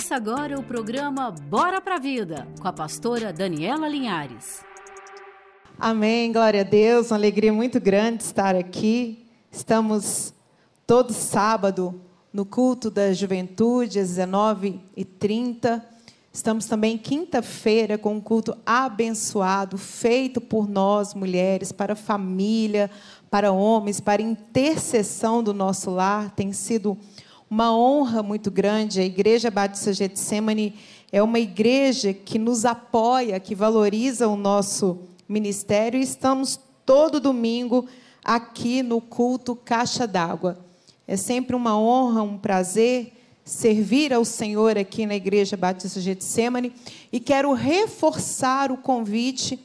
Ouça 0.00 0.16
agora 0.16 0.58
o 0.58 0.62
programa 0.62 1.30
Bora 1.30 1.78
pra 1.78 1.98
Vida, 1.98 2.48
com 2.58 2.66
a 2.66 2.72
pastora 2.72 3.34
Daniela 3.34 3.86
Linhares. 3.86 4.64
Amém, 5.78 6.32
glória 6.32 6.62
a 6.62 6.64
Deus, 6.64 7.10
uma 7.10 7.18
alegria 7.18 7.52
muito 7.52 7.78
grande 7.78 8.22
estar 8.22 8.56
aqui. 8.56 9.26
Estamos 9.52 10.32
todo 10.86 11.12
sábado 11.12 12.00
no 12.32 12.46
culto 12.46 12.90
da 12.90 13.12
juventude, 13.12 13.98
às 13.98 14.08
19h30. 14.16 15.82
Estamos 16.32 16.64
também 16.64 16.96
quinta-feira 16.96 17.98
com 17.98 18.14
um 18.14 18.20
culto 18.22 18.56
abençoado, 18.64 19.76
feito 19.76 20.40
por 20.40 20.66
nós, 20.66 21.12
mulheres, 21.12 21.72
para 21.72 21.94
família, 21.94 22.90
para 23.30 23.52
homens, 23.52 24.00
para 24.00 24.22
intercessão 24.22 25.42
do 25.42 25.52
nosso 25.52 25.90
lar. 25.90 26.30
Tem 26.30 26.54
sido 26.54 26.96
uma 27.50 27.76
honra 27.76 28.22
muito 28.22 28.48
grande. 28.48 29.00
A 29.00 29.04
Igreja 29.04 29.50
Batista 29.50 29.92
Getsemane 29.92 30.76
é 31.10 31.20
uma 31.20 31.40
igreja 31.40 32.12
que 32.14 32.38
nos 32.38 32.64
apoia, 32.64 33.40
que 33.40 33.56
valoriza 33.56 34.28
o 34.28 34.36
nosso 34.36 35.00
ministério 35.28 35.98
e 35.98 36.04
estamos 36.04 36.60
todo 36.86 37.18
domingo 37.18 37.88
aqui 38.24 38.84
no 38.84 39.00
culto 39.00 39.56
Caixa 39.56 40.06
d'Água. 40.06 40.64
É 41.08 41.16
sempre 41.16 41.56
uma 41.56 41.76
honra, 41.76 42.22
um 42.22 42.38
prazer 42.38 43.12
servir 43.44 44.12
ao 44.14 44.24
Senhor 44.24 44.78
aqui 44.78 45.04
na 45.04 45.16
Igreja 45.16 45.56
Batista 45.56 46.00
Getsemane 46.00 46.72
e 47.10 47.18
quero 47.18 47.52
reforçar 47.52 48.70
o 48.70 48.76
convite 48.76 49.58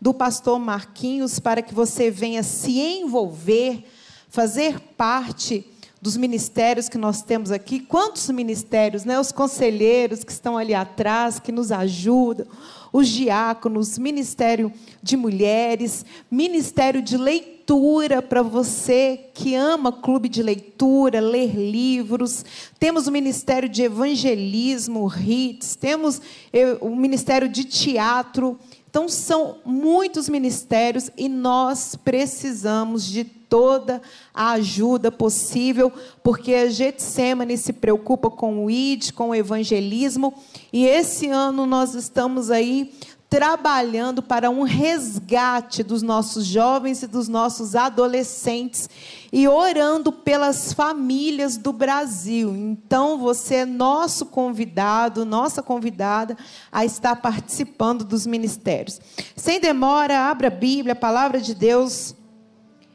do 0.00 0.14
pastor 0.14 0.60
Marquinhos 0.60 1.40
para 1.40 1.60
que 1.60 1.74
você 1.74 2.08
venha 2.08 2.44
se 2.44 2.78
envolver, 2.78 3.84
fazer 4.28 4.78
parte 4.96 5.71
dos 6.02 6.16
ministérios 6.16 6.88
que 6.88 6.98
nós 6.98 7.22
temos 7.22 7.52
aqui. 7.52 7.78
Quantos 7.78 8.28
ministérios, 8.28 9.04
né? 9.04 9.20
Os 9.20 9.30
conselheiros 9.30 10.24
que 10.24 10.32
estão 10.32 10.58
ali 10.58 10.74
atrás, 10.74 11.38
que 11.38 11.52
nos 11.52 11.70
ajudam, 11.70 12.44
os 12.92 13.06
diáconos, 13.06 13.96
ministério 13.98 14.72
de 15.00 15.16
mulheres, 15.16 16.04
ministério 16.28 17.00
de 17.00 17.16
leitura 17.16 18.20
para 18.20 18.42
você 18.42 19.30
que 19.32 19.54
ama 19.54 19.92
clube 19.92 20.28
de 20.28 20.42
leitura, 20.42 21.20
ler 21.20 21.54
livros. 21.54 22.44
Temos 22.80 23.06
o 23.06 23.12
Ministério 23.12 23.68
de 23.68 23.82
Evangelismo, 23.82 25.06
RITS, 25.06 25.76
temos 25.76 26.20
eh, 26.52 26.76
o 26.80 26.96
Ministério 26.96 27.48
de 27.48 27.64
Teatro. 27.64 28.58
Então, 28.92 29.08
são 29.08 29.56
muitos 29.64 30.28
ministérios 30.28 31.08
e 31.16 31.26
nós 31.26 31.96
precisamos 31.96 33.06
de 33.06 33.24
toda 33.24 34.02
a 34.34 34.50
ajuda 34.50 35.10
possível, 35.10 35.90
porque 36.22 36.52
a 36.52 36.68
Getsemane 36.68 37.56
se 37.56 37.72
preocupa 37.72 38.28
com 38.28 38.62
o 38.62 38.70
ID, 38.70 39.12
com 39.12 39.30
o 39.30 39.34
evangelismo, 39.34 40.34
e 40.70 40.84
esse 40.84 41.28
ano 41.28 41.64
nós 41.64 41.94
estamos 41.94 42.50
aí 42.50 42.92
trabalhando 43.32 44.22
para 44.22 44.50
um 44.50 44.60
resgate 44.62 45.82
dos 45.82 46.02
nossos 46.02 46.44
jovens 46.44 47.02
e 47.02 47.06
dos 47.06 47.28
nossos 47.28 47.74
adolescentes 47.74 48.90
e 49.32 49.48
orando 49.48 50.12
pelas 50.12 50.74
famílias 50.74 51.56
do 51.56 51.72
Brasil. 51.72 52.54
Então, 52.54 53.16
você 53.16 53.54
é 53.54 53.64
nosso 53.64 54.26
convidado, 54.26 55.24
nossa 55.24 55.62
convidada 55.62 56.36
a 56.70 56.84
estar 56.84 57.16
participando 57.16 58.04
dos 58.04 58.26
ministérios. 58.26 59.00
Sem 59.34 59.58
demora, 59.58 60.28
abra 60.28 60.48
a 60.48 60.50
Bíblia, 60.50 60.92
a 60.92 60.94
palavra 60.94 61.40
de 61.40 61.54
Deus, 61.54 62.14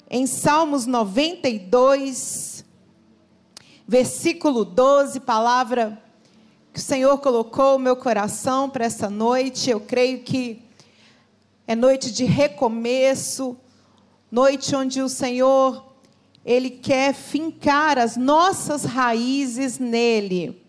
em 0.07 0.27
Salmos 0.27 0.85
92, 0.85 2.63
versículo 3.88 4.63
12, 4.63 5.19
palavra 5.22 5.99
que 6.78 6.81
o 6.81 6.86
Senhor 6.86 7.17
colocou 7.17 7.75
o 7.75 7.80
meu 7.80 7.95
coração 7.95 8.70
para 8.70 8.86
essa 8.86 9.09
noite. 9.09 9.67
Eu 9.67 9.80
creio 9.80 10.20
que 10.20 10.61
é 11.66 11.75
noite 11.75 12.11
de 12.11 12.23
recomeço, 12.23 13.58
noite 14.31 14.75
onde 14.75 15.01
o 15.01 15.09
Senhor 15.09 15.84
ele 16.46 16.69
quer 16.69 17.16
fincar 17.16 17.97
as 17.97 18.16
nossas 18.16 18.85
raízes 18.85 19.79
nele. 19.79 20.63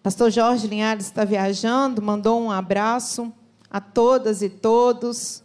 Pastor 0.00 0.30
Jorge 0.30 0.68
Linhares 0.68 1.06
está 1.06 1.24
viajando, 1.24 2.00
mandou 2.00 2.40
um 2.40 2.52
abraço 2.52 3.32
a 3.68 3.80
todas 3.80 4.42
e 4.42 4.48
todos. 4.48 5.42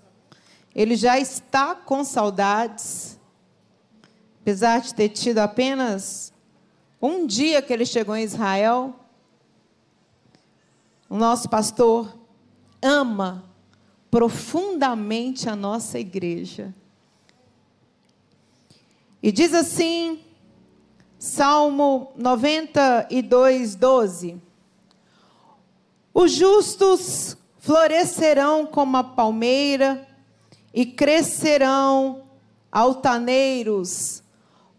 Ele 0.76 0.96
já 0.96 1.18
está 1.18 1.74
com 1.74 2.04
saudades, 2.04 3.20
apesar 4.44 4.80
de 4.82 4.94
ter 4.94 5.10
tido 5.10 5.40
apenas 5.40 6.32
um 7.02 7.26
dia 7.26 7.62
que 7.62 7.72
ele 7.72 7.86
chegou 7.86 8.16
em 8.16 8.24
Israel, 8.24 8.96
o 11.10 11.18
nosso 11.18 11.50
pastor 11.50 12.18
ama 12.82 13.44
profundamente 14.12 15.50
a 15.50 15.56
nossa 15.56 16.00
igreja. 16.00 16.74
E 19.22 19.32
diz 19.32 19.54
assim, 19.54 20.22
Salmo 21.18 22.12
92, 22.16 23.76
12: 23.76 24.42
Os 26.14 26.32
justos 26.32 27.38
florescerão 27.58 28.66
como 28.66 28.98
a 28.98 29.04
palmeira 29.04 30.08
e 30.74 30.86
crescerão 30.86 32.24
altaneiros 32.72 34.24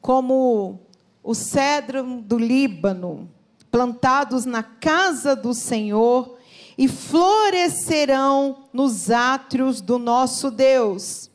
como 0.01 0.81
o 1.23 1.35
cedro 1.35 2.23
do 2.23 2.39
Líbano, 2.39 3.31
plantados 3.71 4.45
na 4.45 4.63
casa 4.63 5.37
do 5.37 5.55
Senhor, 5.55 6.39
e 6.77 6.89
florescerão 6.89 8.65
nos 8.73 9.11
átrios 9.11 9.81
do 9.81 9.99
nosso 9.99 10.51
Deus. 10.51 11.31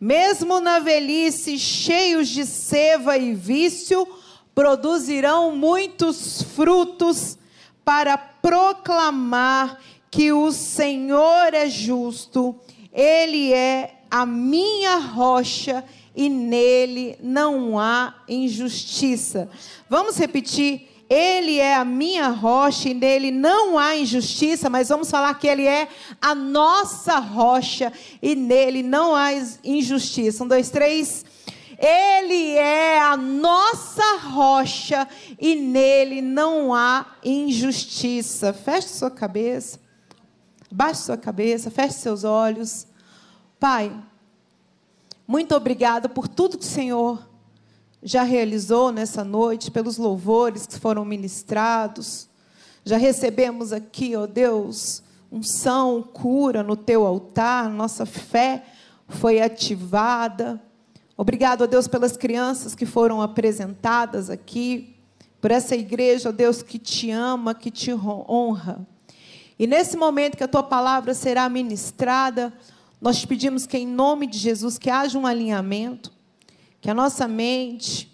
Mesmo 0.00 0.60
na 0.60 0.78
velhice, 0.78 1.58
cheios 1.58 2.28
de 2.28 2.46
seva 2.46 3.18
e 3.18 3.34
vício, 3.34 4.08
produzirão 4.54 5.54
muitos 5.54 6.42
frutos 6.42 7.36
para 7.84 8.16
proclamar 8.16 9.78
que 10.10 10.32
o 10.32 10.50
Senhor 10.52 11.52
é 11.52 11.68
justo, 11.68 12.56
Ele 12.92 13.52
é 13.52 14.02
a 14.10 14.24
minha 14.24 14.96
rocha 14.96 15.84
e 16.18 16.28
nele 16.28 17.16
não 17.22 17.78
há 17.78 18.12
injustiça. 18.28 19.48
Vamos 19.88 20.18
repetir. 20.18 20.88
Ele 21.08 21.58
é 21.58 21.76
a 21.76 21.84
minha 21.84 22.28
rocha 22.28 22.88
e 22.88 22.94
nele 22.94 23.30
não 23.30 23.78
há 23.78 23.96
injustiça, 23.96 24.68
mas 24.68 24.88
vamos 24.88 25.08
falar 25.08 25.32
que 25.34 25.46
ele 25.46 25.64
é 25.64 25.88
a 26.20 26.34
nossa 26.34 27.20
rocha 27.20 27.92
e 28.20 28.34
nele 28.34 28.82
não 28.82 29.14
há 29.14 29.30
injustiça. 29.62 30.42
Um, 30.42 30.48
dois, 30.48 30.70
três. 30.70 31.24
Ele 31.78 32.50
é 32.56 32.98
a 32.98 33.16
nossa 33.16 34.16
rocha 34.16 35.06
e 35.40 35.54
nele 35.54 36.20
não 36.20 36.74
há 36.74 37.06
injustiça. 37.24 38.52
Feche 38.52 38.88
sua 38.88 39.10
cabeça, 39.10 39.78
baixe 40.68 41.02
sua 41.02 41.16
cabeça, 41.16 41.70
feche 41.70 41.94
seus 41.94 42.24
olhos. 42.24 42.88
Pai, 43.60 43.92
muito 45.28 45.54
obrigada 45.54 46.08
por 46.08 46.26
tudo 46.26 46.56
que 46.56 46.64
o 46.64 46.68
Senhor 46.68 47.28
já 48.02 48.22
realizou 48.22 48.90
nessa 48.90 49.22
noite, 49.22 49.70
pelos 49.70 49.98
louvores 49.98 50.66
que 50.66 50.78
foram 50.78 51.04
ministrados. 51.04 52.30
Já 52.82 52.96
recebemos 52.96 53.70
aqui, 53.70 54.16
ó 54.16 54.26
Deus, 54.26 55.02
unção, 55.30 56.02
cura 56.02 56.62
no 56.62 56.74
teu 56.74 57.06
altar, 57.06 57.68
nossa 57.68 58.06
fé 58.06 58.64
foi 59.06 59.38
ativada. 59.38 60.58
Obrigado, 61.14 61.60
ó 61.60 61.66
Deus, 61.66 61.86
pelas 61.86 62.16
crianças 62.16 62.74
que 62.74 62.86
foram 62.86 63.20
apresentadas 63.20 64.30
aqui, 64.30 64.96
por 65.42 65.50
essa 65.50 65.76
igreja, 65.76 66.30
ó 66.30 66.32
Deus, 66.32 66.62
que 66.62 66.78
te 66.78 67.10
ama, 67.10 67.54
que 67.54 67.70
te 67.70 67.92
honra. 67.92 68.80
E 69.58 69.66
nesse 69.66 69.94
momento 69.94 70.38
que 70.38 70.44
a 70.44 70.48
tua 70.48 70.62
palavra 70.62 71.12
será 71.12 71.50
ministrada, 71.50 72.50
nós 73.00 73.20
te 73.20 73.26
pedimos 73.26 73.66
que, 73.66 73.78
em 73.78 73.86
nome 73.86 74.26
de 74.26 74.38
Jesus, 74.38 74.76
que 74.76 74.90
haja 74.90 75.18
um 75.18 75.26
alinhamento, 75.26 76.12
que 76.80 76.90
a 76.90 76.94
nossa 76.94 77.28
mente, 77.28 78.10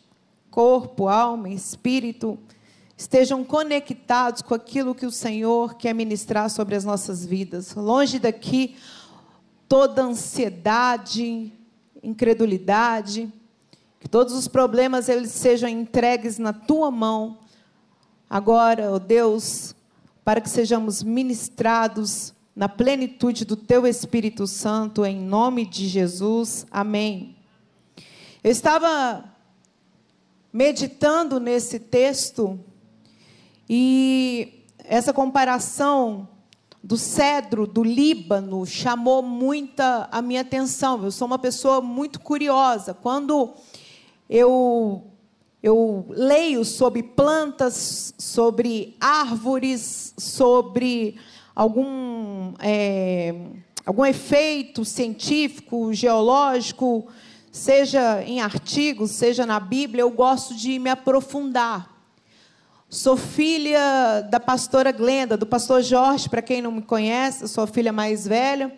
corpo, 0.50 1.08
alma 1.08 1.48
espírito 1.48 2.38
estejam 2.96 3.42
conectados 3.42 4.42
com 4.42 4.54
aquilo 4.54 4.94
que 4.94 5.06
o 5.06 5.10
Senhor 5.10 5.74
quer 5.74 5.94
ministrar 5.94 6.50
sobre 6.50 6.74
as 6.74 6.84
nossas 6.84 7.24
vidas. 7.24 7.74
Longe 7.74 8.18
daqui 8.18 8.76
toda 9.68 10.02
ansiedade, 10.02 11.52
incredulidade, 12.02 13.32
que 13.98 14.08
todos 14.08 14.34
os 14.34 14.46
problemas 14.46 15.08
eles 15.08 15.30
sejam 15.30 15.68
entregues 15.68 16.38
na 16.38 16.52
tua 16.52 16.90
mão. 16.90 17.38
Agora, 18.28 18.92
ó 18.92 18.96
oh 18.96 18.98
Deus, 18.98 19.74
para 20.22 20.42
que 20.42 20.50
sejamos 20.50 21.02
ministrados 21.02 22.33
na 22.54 22.68
plenitude 22.68 23.44
do 23.44 23.56
teu 23.56 23.86
Espírito 23.86 24.46
Santo, 24.46 25.04
em 25.04 25.20
nome 25.20 25.66
de 25.66 25.88
Jesus. 25.88 26.66
Amém. 26.70 27.36
Eu 28.42 28.50
estava 28.50 29.24
meditando 30.52 31.40
nesse 31.40 31.80
texto 31.80 32.60
E 33.68 34.64
essa 34.78 35.12
comparação 35.12 36.28
do 36.82 36.98
cedro 36.98 37.66
do 37.66 37.82
Líbano 37.82 38.66
chamou 38.66 39.22
muita 39.22 40.06
a 40.12 40.20
minha 40.20 40.42
atenção. 40.42 41.02
Eu 41.02 41.10
sou 41.10 41.26
uma 41.26 41.38
pessoa 41.38 41.80
muito 41.80 42.20
curiosa. 42.20 42.92
Quando 42.92 43.54
eu 44.28 45.10
eu 45.62 46.04
leio 46.10 46.62
sobre 46.62 47.02
plantas, 47.02 48.12
sobre 48.18 48.94
árvores, 49.00 50.12
sobre 50.18 51.18
algum 51.54 52.54
é, 52.58 53.34
algum 53.84 54.04
efeito 54.04 54.84
científico, 54.84 55.92
geológico, 55.92 57.06
seja 57.52 58.22
em 58.22 58.40
artigos, 58.40 59.12
seja 59.12 59.46
na 59.46 59.60
Bíblia, 59.60 60.02
eu 60.02 60.10
gosto 60.10 60.54
de 60.54 60.78
me 60.78 60.90
aprofundar. 60.90 61.92
Sou 62.88 63.16
filha 63.16 64.22
da 64.30 64.38
pastora 64.38 64.92
Glenda, 64.92 65.36
do 65.36 65.46
pastor 65.46 65.82
Jorge, 65.82 66.28
para 66.28 66.42
quem 66.42 66.62
não 66.62 66.72
me 66.72 66.82
conhece, 66.82 67.46
sou 67.48 67.64
a 67.64 67.66
filha 67.66 67.92
mais 67.92 68.26
velha. 68.26 68.72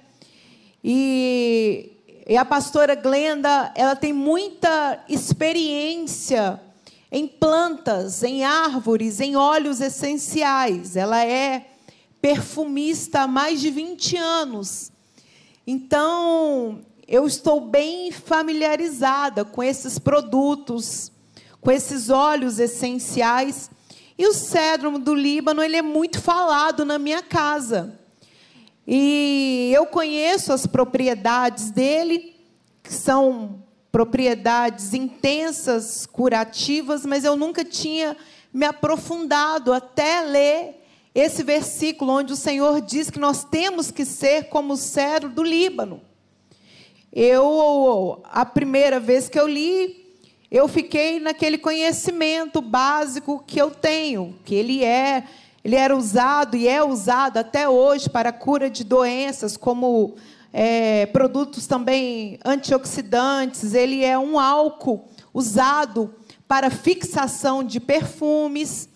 E, 0.82 1.92
e 2.26 2.36
a 2.36 2.44
pastora 2.44 2.94
Glenda, 2.94 3.72
ela 3.74 3.94
tem 3.94 4.12
muita 4.12 5.04
experiência 5.08 6.60
em 7.12 7.26
plantas, 7.26 8.22
em 8.22 8.42
árvores, 8.42 9.20
em 9.20 9.36
óleos 9.36 9.80
essenciais. 9.80 10.96
Ela 10.96 11.24
é 11.24 11.75
perfumista 12.20 13.20
há 13.20 13.26
mais 13.26 13.60
de 13.60 13.70
20 13.70 14.16
anos. 14.16 14.92
Então, 15.66 16.80
eu 17.06 17.26
estou 17.26 17.60
bem 17.60 18.10
familiarizada 18.10 19.44
com 19.44 19.62
esses 19.62 19.98
produtos, 19.98 21.12
com 21.60 21.70
esses 21.70 22.10
óleos 22.10 22.58
essenciais 22.58 23.70
e 24.18 24.26
o 24.26 24.32
cedro 24.32 24.98
do 24.98 25.14
Líbano, 25.14 25.62
ele 25.62 25.76
é 25.76 25.82
muito 25.82 26.20
falado 26.20 26.86
na 26.86 26.98
minha 26.98 27.22
casa. 27.22 27.98
E 28.86 29.70
eu 29.74 29.84
conheço 29.86 30.52
as 30.52 30.66
propriedades 30.66 31.70
dele, 31.70 32.34
que 32.82 32.92
são 32.92 33.62
propriedades 33.92 34.94
intensas, 34.94 36.06
curativas, 36.06 37.04
mas 37.04 37.24
eu 37.24 37.36
nunca 37.36 37.62
tinha 37.64 38.16
me 38.52 38.64
aprofundado 38.64 39.72
até 39.72 40.22
ler 40.22 40.75
esse 41.18 41.42
versículo 41.42 42.12
onde 42.12 42.34
o 42.34 42.36
Senhor 42.36 42.78
diz 42.82 43.08
que 43.08 43.18
nós 43.18 43.42
temos 43.42 43.90
que 43.90 44.04
ser 44.04 44.50
como 44.50 44.74
o 44.74 44.76
cedro 44.76 45.30
do 45.30 45.42
Líbano. 45.42 46.02
Eu, 47.10 48.20
a 48.24 48.44
primeira 48.44 49.00
vez 49.00 49.26
que 49.26 49.40
eu 49.40 49.48
li, 49.48 50.14
eu 50.50 50.68
fiquei 50.68 51.18
naquele 51.18 51.56
conhecimento 51.56 52.60
básico 52.60 53.42
que 53.46 53.58
eu 53.58 53.70
tenho, 53.70 54.38
que 54.44 54.54
ele 54.54 54.84
é, 54.84 55.24
ele 55.64 55.74
era 55.74 55.96
usado 55.96 56.54
e 56.54 56.68
é 56.68 56.84
usado 56.84 57.38
até 57.38 57.66
hoje 57.66 58.10
para 58.10 58.30
cura 58.30 58.68
de 58.68 58.84
doenças, 58.84 59.56
como 59.56 60.16
é, 60.52 61.06
produtos 61.06 61.66
também 61.66 62.38
antioxidantes. 62.44 63.72
Ele 63.72 64.04
é 64.04 64.18
um 64.18 64.38
álcool 64.38 65.08
usado 65.32 66.14
para 66.46 66.68
fixação 66.68 67.64
de 67.64 67.80
perfumes. 67.80 68.90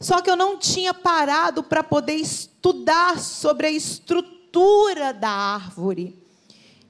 Só 0.00 0.20
que 0.22 0.30
eu 0.30 0.36
não 0.36 0.56
tinha 0.58 0.94
parado 0.94 1.62
para 1.62 1.82
poder 1.82 2.14
estudar 2.14 3.18
sobre 3.18 3.66
a 3.66 3.70
estrutura 3.70 5.12
da 5.12 5.30
árvore. 5.30 6.16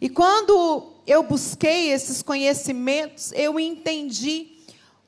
E 0.00 0.08
quando 0.08 0.92
eu 1.06 1.22
busquei 1.22 1.90
esses 1.90 2.22
conhecimentos, 2.22 3.32
eu 3.32 3.58
entendi 3.58 4.58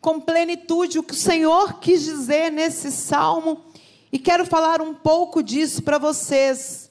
com 0.00 0.18
plenitude 0.18 0.98
o 0.98 1.02
que 1.02 1.12
o 1.12 1.16
Senhor 1.16 1.78
quis 1.78 2.02
dizer 2.02 2.50
nesse 2.50 2.90
salmo 2.90 3.64
e 4.10 4.18
quero 4.18 4.46
falar 4.46 4.80
um 4.80 4.94
pouco 4.94 5.42
disso 5.42 5.82
para 5.82 5.98
vocês. 5.98 6.90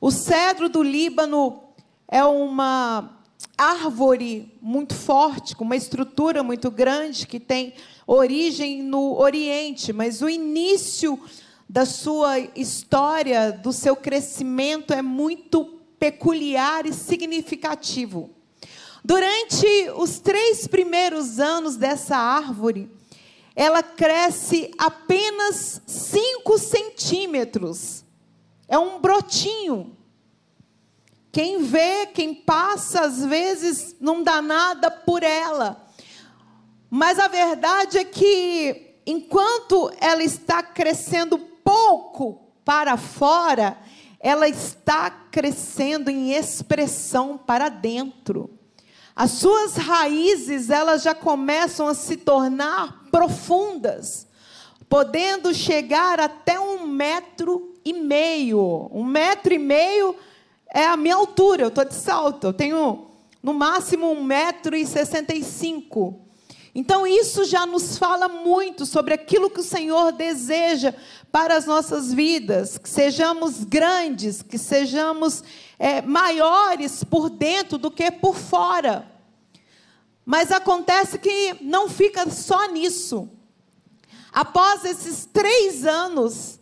O 0.00 0.10
cedro 0.10 0.68
do 0.68 0.82
Líbano 0.82 1.62
é 2.08 2.24
uma 2.24 3.19
árvore 3.60 4.56
muito 4.62 4.94
forte, 4.94 5.54
com 5.54 5.64
uma 5.64 5.76
estrutura 5.76 6.42
muito 6.42 6.70
grande, 6.70 7.26
que 7.26 7.38
tem 7.38 7.74
origem 8.06 8.82
no 8.82 9.18
Oriente, 9.18 9.92
mas 9.92 10.22
o 10.22 10.28
início 10.28 11.20
da 11.68 11.84
sua 11.84 12.38
história, 12.56 13.52
do 13.52 13.72
seu 13.72 13.94
crescimento, 13.94 14.94
é 14.94 15.02
muito 15.02 15.64
peculiar 15.98 16.86
e 16.86 16.92
significativo. 16.94 18.30
Durante 19.04 19.90
os 19.96 20.18
três 20.18 20.66
primeiros 20.66 21.38
anos 21.38 21.76
dessa 21.76 22.16
árvore, 22.16 22.90
ela 23.54 23.82
cresce 23.82 24.70
apenas 24.78 25.82
5 25.86 26.58
centímetros. 26.58 28.04
É 28.66 28.78
um 28.78 28.98
brotinho. 29.00 29.96
Quem 31.32 31.62
vê, 31.62 32.06
quem 32.06 32.34
passa, 32.34 33.02
às 33.02 33.24
vezes 33.24 33.96
não 34.00 34.22
dá 34.22 34.42
nada 34.42 34.90
por 34.90 35.22
ela. 35.22 35.86
Mas 36.90 37.20
a 37.20 37.28
verdade 37.28 37.98
é 37.98 38.04
que, 38.04 38.96
enquanto 39.06 39.92
ela 40.00 40.24
está 40.24 40.60
crescendo 40.62 41.38
pouco 41.38 42.50
para 42.64 42.96
fora, 42.96 43.78
ela 44.18 44.48
está 44.48 45.08
crescendo 45.08 46.10
em 46.10 46.32
expressão 46.32 47.38
para 47.38 47.68
dentro. 47.68 48.50
As 49.14 49.32
suas 49.32 49.76
raízes, 49.76 50.68
elas 50.68 51.02
já 51.02 51.14
começam 51.14 51.86
a 51.86 51.94
se 51.94 52.16
tornar 52.16 53.04
profundas, 53.10 54.26
podendo 54.88 55.54
chegar 55.54 56.18
até 56.18 56.58
um 56.58 56.86
metro 56.86 57.74
e 57.84 57.92
meio. 57.92 58.90
Um 58.92 59.04
metro 59.04 59.54
e 59.54 59.58
meio 59.58 60.16
é 60.74 60.86
a 60.86 60.96
minha 60.96 61.16
altura, 61.16 61.64
eu 61.64 61.68
estou 61.68 61.84
de 61.84 61.94
salto, 61.94 62.48
eu 62.48 62.52
tenho 62.52 63.06
no 63.42 63.52
máximo 63.54 64.10
um 64.10 64.22
metro 64.22 64.76
e 64.76 64.86
sessenta 64.86 65.34
e 65.34 65.42
cinco. 65.42 66.26
Então, 66.72 67.04
isso 67.04 67.44
já 67.44 67.66
nos 67.66 67.98
fala 67.98 68.28
muito 68.28 68.86
sobre 68.86 69.12
aquilo 69.12 69.50
que 69.50 69.58
o 69.58 69.64
Senhor 69.64 70.12
deseja 70.12 70.94
para 71.32 71.56
as 71.56 71.66
nossas 71.66 72.14
vidas, 72.14 72.78
que 72.78 72.88
sejamos 72.88 73.64
grandes, 73.64 74.40
que 74.40 74.56
sejamos 74.56 75.42
é, 75.80 76.00
maiores 76.00 77.02
por 77.02 77.28
dentro 77.28 77.76
do 77.76 77.90
que 77.90 78.08
por 78.12 78.36
fora. 78.36 79.04
Mas 80.24 80.52
acontece 80.52 81.18
que 81.18 81.56
não 81.60 81.88
fica 81.88 82.30
só 82.30 82.68
nisso. 82.68 83.28
Após 84.32 84.84
esses 84.84 85.24
três 85.24 85.84
anos, 85.84 86.59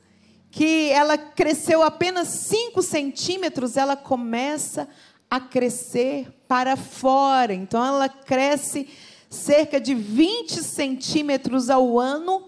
que 0.51 0.91
ela 0.91 1.19
cresceu 1.19 1.83
apenas 1.83 2.29
5 2.29 2.83
centímetros, 2.83 3.77
ela 3.77 3.97
começa 3.97 4.89
a 5.31 5.39
crescer 5.39 6.29
para 6.47 6.77
fora. 6.77 7.53
Então, 7.53 7.85
ela 7.85 8.09
cresce 8.09 8.89
cerca 9.29 9.81
de 9.81 9.95
20 9.95 10.63
centímetros 10.63 11.69
ao 11.69 11.99
ano 11.99 12.45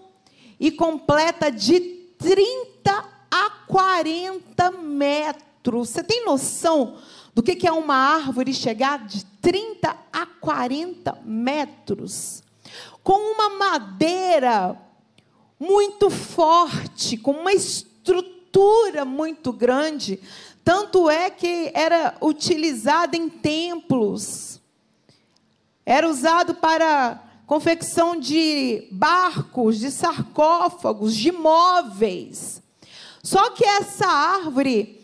e 0.59 0.71
completa 0.71 1.51
de 1.51 1.79
30 2.17 3.05
a 3.29 3.49
40 3.67 4.71
metros. 4.71 5.89
Você 5.89 6.03
tem 6.03 6.25
noção 6.25 6.97
do 7.33 7.43
que 7.43 7.67
é 7.67 7.71
uma 7.71 7.95
árvore 7.95 8.53
chegar 8.53 9.05
de 9.05 9.23
30 9.41 9.95
a 10.11 10.25
40 10.25 11.19
metros? 11.23 12.43
Com 13.03 13.33
uma 13.33 13.49
madeira 13.49 14.77
muito 15.59 16.09
forte, 16.09 17.17
com 17.17 17.31
uma 17.31 17.53
estrutura 17.53 17.90
muito 19.05 19.51
grande. 19.51 20.19
Tanto 20.63 21.09
é 21.09 21.29
que 21.29 21.71
era 21.73 22.15
utilizada 22.21 23.15
em 23.15 23.29
templos 23.29 24.51
era 25.85 26.07
usado 26.07 26.55
para 26.55 27.21
confecção 27.45 28.15
de 28.15 28.87
barcos, 28.91 29.79
de 29.79 29.91
sarcófagos, 29.91 31.15
de 31.15 31.31
móveis. 31.31 32.61
Só 33.23 33.49
que 33.51 33.65
essa 33.65 34.07
árvore, 34.07 35.01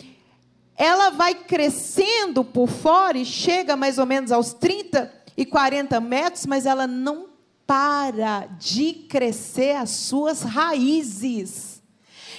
ela 0.76 1.10
vai 1.10 1.36
crescendo 1.36 2.44
por 2.44 2.70
fora 2.70 3.18
e 3.18 3.26
chega 3.26 3.76
mais 3.76 3.98
ou 3.98 4.06
menos 4.06 4.32
aos 4.32 4.54
30 4.54 5.12
e 5.36 5.46
40 5.46 6.00
metros, 6.00 6.46
mas 6.46 6.66
ela 6.66 6.88
não 6.88 7.28
para 7.66 8.46
de 8.58 8.94
crescer 8.94 9.76
as 9.76 9.90
suas 9.90 10.42
raízes. 10.42 11.77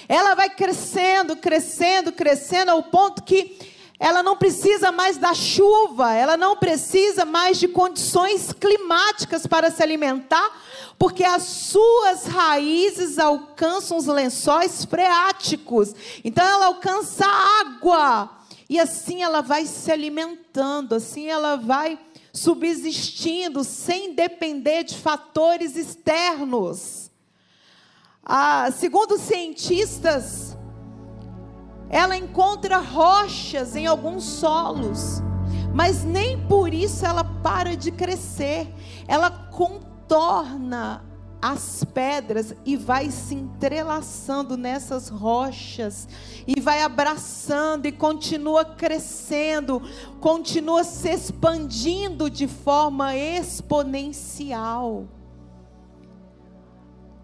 Ela 0.09 0.33
vai 0.33 0.49
crescendo, 0.49 1.35
crescendo, 1.35 2.11
crescendo, 2.11 2.71
ao 2.71 2.81
ponto 2.81 3.23
que 3.23 3.55
ela 3.99 4.23
não 4.23 4.35
precisa 4.35 4.91
mais 4.91 5.17
da 5.17 5.35
chuva, 5.35 6.13
ela 6.13 6.35
não 6.35 6.55
precisa 6.55 7.25
mais 7.25 7.59
de 7.59 7.67
condições 7.67 8.51
climáticas 8.51 9.45
para 9.45 9.69
se 9.69 9.83
alimentar, 9.83 10.49
porque 10.97 11.23
as 11.23 11.43
suas 11.43 12.25
raízes 12.25 13.19
alcançam 13.19 13.97
os 13.97 14.07
lençóis 14.07 14.83
freáticos. 14.83 15.93
Então 16.23 16.43
ela 16.43 16.65
alcança 16.65 17.25
água. 17.61 18.31
E 18.67 18.79
assim 18.79 19.21
ela 19.21 19.41
vai 19.41 19.65
se 19.65 19.91
alimentando, 19.91 20.95
assim 20.95 21.27
ela 21.27 21.55
vai 21.55 21.99
subsistindo 22.33 23.63
sem 23.63 24.13
depender 24.13 24.83
de 24.83 24.97
fatores 24.97 25.75
externos. 25.75 26.98
Ah, 28.31 28.69
segundo 28.71 29.17
cientistas, 29.17 30.55
ela 31.89 32.15
encontra 32.15 32.77
rochas 32.77 33.75
em 33.75 33.87
alguns 33.87 34.23
solos, 34.23 35.23
mas 35.73 36.03
nem 36.03 36.39
por 36.45 36.71
isso 36.71 37.03
ela 37.07 37.23
para 37.23 37.75
de 37.75 37.91
crescer. 37.91 38.71
Ela 39.07 39.31
contorna 39.31 41.03
as 41.41 41.83
pedras 41.83 42.53
e 42.63 42.77
vai 42.77 43.09
se 43.09 43.33
entrelaçando 43.33 44.55
nessas 44.55 45.09
rochas 45.09 46.07
e 46.45 46.61
vai 46.61 46.83
abraçando 46.83 47.87
e 47.87 47.91
continua 47.91 48.63
crescendo, 48.63 49.81
continua 50.19 50.83
se 50.83 51.09
expandindo 51.09 52.29
de 52.29 52.47
forma 52.47 53.15
exponencial. 53.15 55.07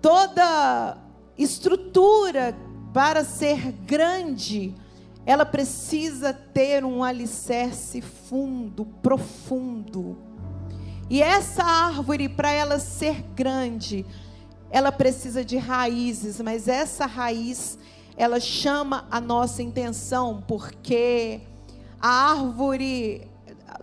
Toda 0.06 0.98
estrutura 1.36 2.56
para 2.94 3.24
ser 3.26 3.72
grande, 3.72 4.76
ela 5.26 5.44
precisa 5.44 6.32
ter 6.32 6.86
um 6.86 7.04
alicerce 7.04 8.02
fundo, 8.02 8.86
profundo. 9.02 10.16
E 11.10 11.24
essa 11.24 11.64
árvore, 11.64 12.30
para 12.30 12.52
ela 12.52 12.78
ser 12.78 13.24
grande, 13.36 14.06
ela 14.70 14.92
precisa 14.92 15.44
de 15.44 15.58
raízes, 15.58 16.40
mas 16.40 16.68
essa 16.68 17.08
raiz, 17.08 17.80
ela 18.16 18.40
chama 18.40 19.08
a 19.10 19.20
nossa 19.20 19.64
intenção, 19.64 20.44
porque 20.48 21.42
a 22.00 22.30
árvore 22.30 23.28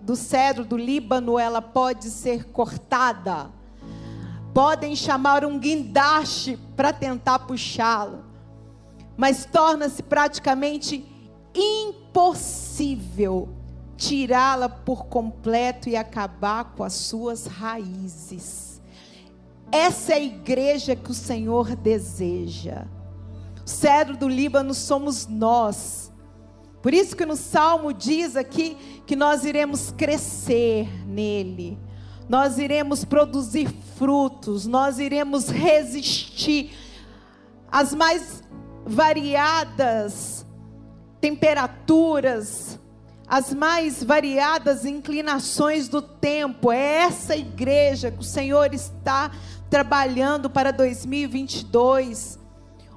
do 0.01 0.15
cedro 0.15 0.65
do 0.65 0.77
Líbano, 0.77 1.37
ela 1.37 1.61
pode 1.61 2.11
ser 2.11 2.45
cortada. 2.45 3.51
Podem 4.53 4.95
chamar 4.95 5.45
um 5.45 5.59
guindaste 5.59 6.59
para 6.77 6.93
tentar 6.93 7.41
puxá-la, 7.41 8.21
mas 9.17 9.45
torna-se 9.45 10.03
praticamente 10.03 11.05
impossível 11.55 13.49
tirá-la 13.97 14.69
por 14.69 15.07
completo 15.07 15.89
e 15.89 15.97
acabar 15.97 16.73
com 16.75 16.83
as 16.83 16.95
suas 16.95 17.47
raízes. 17.47 18.83
Essa 19.71 20.13
é 20.13 20.17
a 20.17 20.21
igreja 20.21 20.97
que 20.97 21.11
o 21.11 21.15
Senhor 21.15 21.77
deseja. 21.77 22.87
O 23.65 23.69
cedro 23.71 24.17
do 24.17 24.29
Líbano 24.29 24.75
somos 24.75 25.27
nós. 25.27 26.13
Por 26.83 26.93
isso 26.93 27.17
que 27.17 27.25
no 27.25 27.37
Salmo 27.37 27.93
diz 27.93 28.37
aqui 28.37 28.77
que 29.07 29.15
nós 29.15 29.45
iremos 29.45 29.93
crescer 29.93 30.89
nele. 31.07 31.79
Nós 32.29 32.59
iremos 32.59 33.05
produzir 33.05 33.69
frutos, 33.97 34.67
nós 34.67 34.99
iremos 34.99 35.49
resistir 35.49 36.73
às 37.71 37.95
mais 37.95 38.43
variadas 38.85 40.47
temperaturas, 41.21 42.79
as 43.29 43.55
mais 43.55 44.03
variadas 44.03 44.85
inclinações 44.85 45.89
do 45.89 46.03
tempo. 46.03 46.73
É 46.73 47.05
essa 47.05 47.37
igreja 47.37 48.11
que 48.11 48.21
o 48.21 48.25
Senhor 48.25 48.75
está 48.75 49.31
trabalhando 49.71 50.51
para 50.51 50.73
2022. 50.73 52.42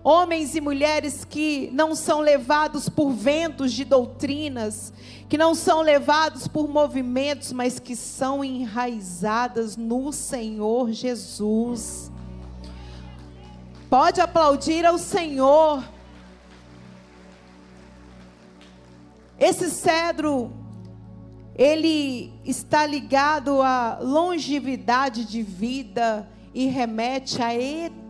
Homens 0.07 0.53
e 0.53 0.61
mulheres 0.61 1.25
que 1.25 1.67
não 1.73 1.95
são 1.95 2.19
levados 2.19 2.87
por 2.87 3.09
ventos 3.09 3.73
de 3.73 3.83
doutrinas, 3.83 4.93
que 5.27 5.35
não 5.35 5.55
são 5.55 5.81
levados 5.81 6.47
por 6.47 6.69
movimentos, 6.69 7.51
mas 7.51 7.79
que 7.79 7.95
são 7.95 8.43
enraizadas 8.43 9.75
no 9.75 10.13
Senhor 10.13 10.91
Jesus. 10.91 12.11
Pode 13.89 14.21
aplaudir 14.21 14.85
ao 14.85 14.99
Senhor. 14.99 15.83
Esse 19.39 19.71
cedro, 19.71 20.53
ele 21.55 22.31
está 22.45 22.85
ligado 22.85 23.59
à 23.63 23.97
longevidade 23.99 25.25
de 25.25 25.41
vida 25.41 26.29
e 26.53 26.67
remete 26.67 27.41
à 27.41 27.55
eternidade. 27.55 28.04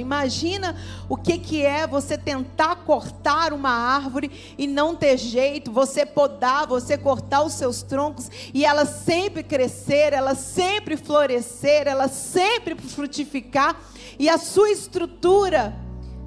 Imagina 0.00 0.76
o 1.08 1.16
que, 1.16 1.38
que 1.38 1.62
é 1.62 1.86
você 1.86 2.16
tentar 2.16 2.76
cortar 2.76 3.52
uma 3.52 3.70
árvore 3.70 4.30
e 4.56 4.66
não 4.66 4.94
ter 4.94 5.16
jeito, 5.16 5.70
você 5.70 6.06
podar, 6.06 6.66
você 6.66 6.96
cortar 6.96 7.42
os 7.42 7.54
seus 7.54 7.82
troncos 7.82 8.30
e 8.52 8.64
ela 8.64 8.86
sempre 8.86 9.42
crescer, 9.42 10.12
ela 10.12 10.34
sempre 10.34 10.96
florescer, 10.96 11.86
ela 11.86 12.08
sempre 12.08 12.74
frutificar 12.76 13.76
e 14.18 14.28
a 14.28 14.38
sua 14.38 14.70
estrutura 14.70 15.74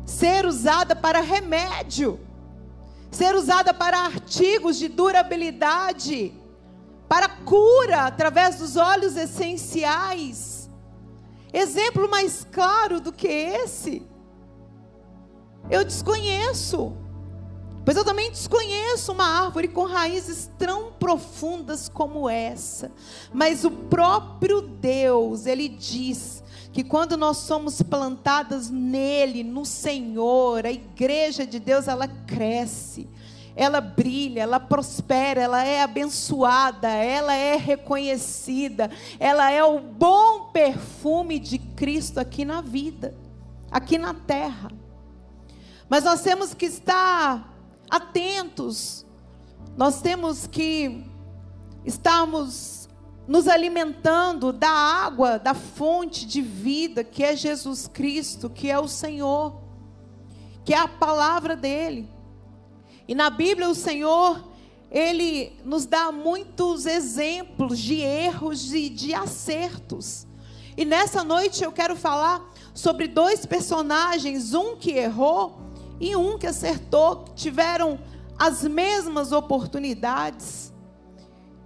ser 0.05 0.45
usada 0.45 0.95
para 0.95 1.21
remédio 1.21 2.19
ser 3.15 3.33
usada 3.33 3.73
para 3.73 3.97
artigos 3.97 4.77
de 4.77 4.89
durabilidade, 4.89 6.33
para 7.07 7.29
cura 7.29 8.01
através 8.01 8.57
dos 8.57 8.75
óleos 8.75 9.15
essenciais. 9.15 10.54
Exemplo 11.57 12.09
mais 12.09 12.45
claro 12.51 12.99
do 12.99 13.13
que 13.13 13.29
esse, 13.29 14.03
eu 15.69 15.85
desconheço. 15.85 16.91
Pois 17.85 17.95
eu 17.95 18.03
também 18.03 18.29
desconheço 18.29 19.13
uma 19.13 19.25
árvore 19.25 19.69
com 19.69 19.85
raízes 19.85 20.51
tão 20.57 20.91
profundas 20.91 21.87
como 21.87 22.27
essa. 22.27 22.91
Mas 23.31 23.63
o 23.63 23.71
próprio 23.71 24.59
Deus, 24.59 25.45
ele 25.45 25.69
diz 25.69 26.43
que 26.73 26.83
quando 26.83 27.15
nós 27.15 27.37
somos 27.37 27.81
plantadas 27.81 28.69
nele, 28.69 29.41
no 29.41 29.63
Senhor, 29.63 30.65
a 30.65 30.71
igreja 30.71 31.45
de 31.45 31.57
Deus, 31.57 31.87
ela 31.87 32.05
cresce, 32.05 33.07
ela 33.55 33.79
brilha, 33.79 34.41
ela 34.41 34.59
prospera, 34.59 35.41
ela 35.41 35.63
é 35.63 35.81
abençoada, 35.81 36.89
ela 36.89 37.33
é 37.33 37.55
reconhecida, 37.55 38.91
ela 39.19 39.49
é 39.49 39.63
o 39.63 39.79
bom 39.79 40.49
perfume 40.51 41.39
de 41.39 41.57
Cristo 41.57 42.19
aqui 42.19 42.43
na 42.43 42.59
vida, 42.59 43.15
aqui 43.71 43.97
na 43.97 44.13
terra. 44.13 44.69
Mas 45.87 46.03
nós 46.03 46.21
temos 46.21 46.53
que 46.53 46.65
estar 46.65 47.53
atentos, 47.89 49.05
nós 49.77 50.01
temos 50.01 50.47
que 50.47 51.05
estarmos 51.85 52.89
nos 53.27 53.47
alimentando 53.47 54.51
da 54.51 54.69
água, 54.69 55.39
da 55.39 55.53
fonte 55.53 56.25
de 56.25 56.41
vida, 56.41 57.03
que 57.03 57.23
é 57.23 57.35
Jesus 57.35 57.87
Cristo, 57.87 58.49
que 58.49 58.69
é 58.69 58.77
o 58.77 58.87
Senhor, 58.87 59.61
que 60.63 60.73
é 60.73 60.77
a 60.77 60.87
palavra 60.87 61.55
dele. 61.55 62.14
E 63.07 63.13
na 63.13 63.29
Bíblia 63.29 63.69
o 63.69 63.75
Senhor, 63.75 64.43
ele 64.89 65.53
nos 65.63 65.85
dá 65.85 66.11
muitos 66.11 66.85
exemplos 66.85 67.79
de 67.79 68.01
erros 68.01 68.73
e 68.73 68.89
de 68.89 69.13
acertos. 69.13 70.25
E 70.77 70.83
nessa 70.83 71.23
noite 71.23 71.63
eu 71.63 71.71
quero 71.71 71.95
falar 71.95 72.43
sobre 72.73 73.07
dois 73.07 73.45
personagens, 73.45 74.53
um 74.53 74.75
que 74.75 74.91
errou 74.91 75.61
e 75.99 76.15
um 76.15 76.37
que 76.37 76.47
acertou, 76.47 77.17
que 77.17 77.33
tiveram 77.35 77.99
as 78.37 78.63
mesmas 78.63 79.31
oportunidades, 79.31 80.73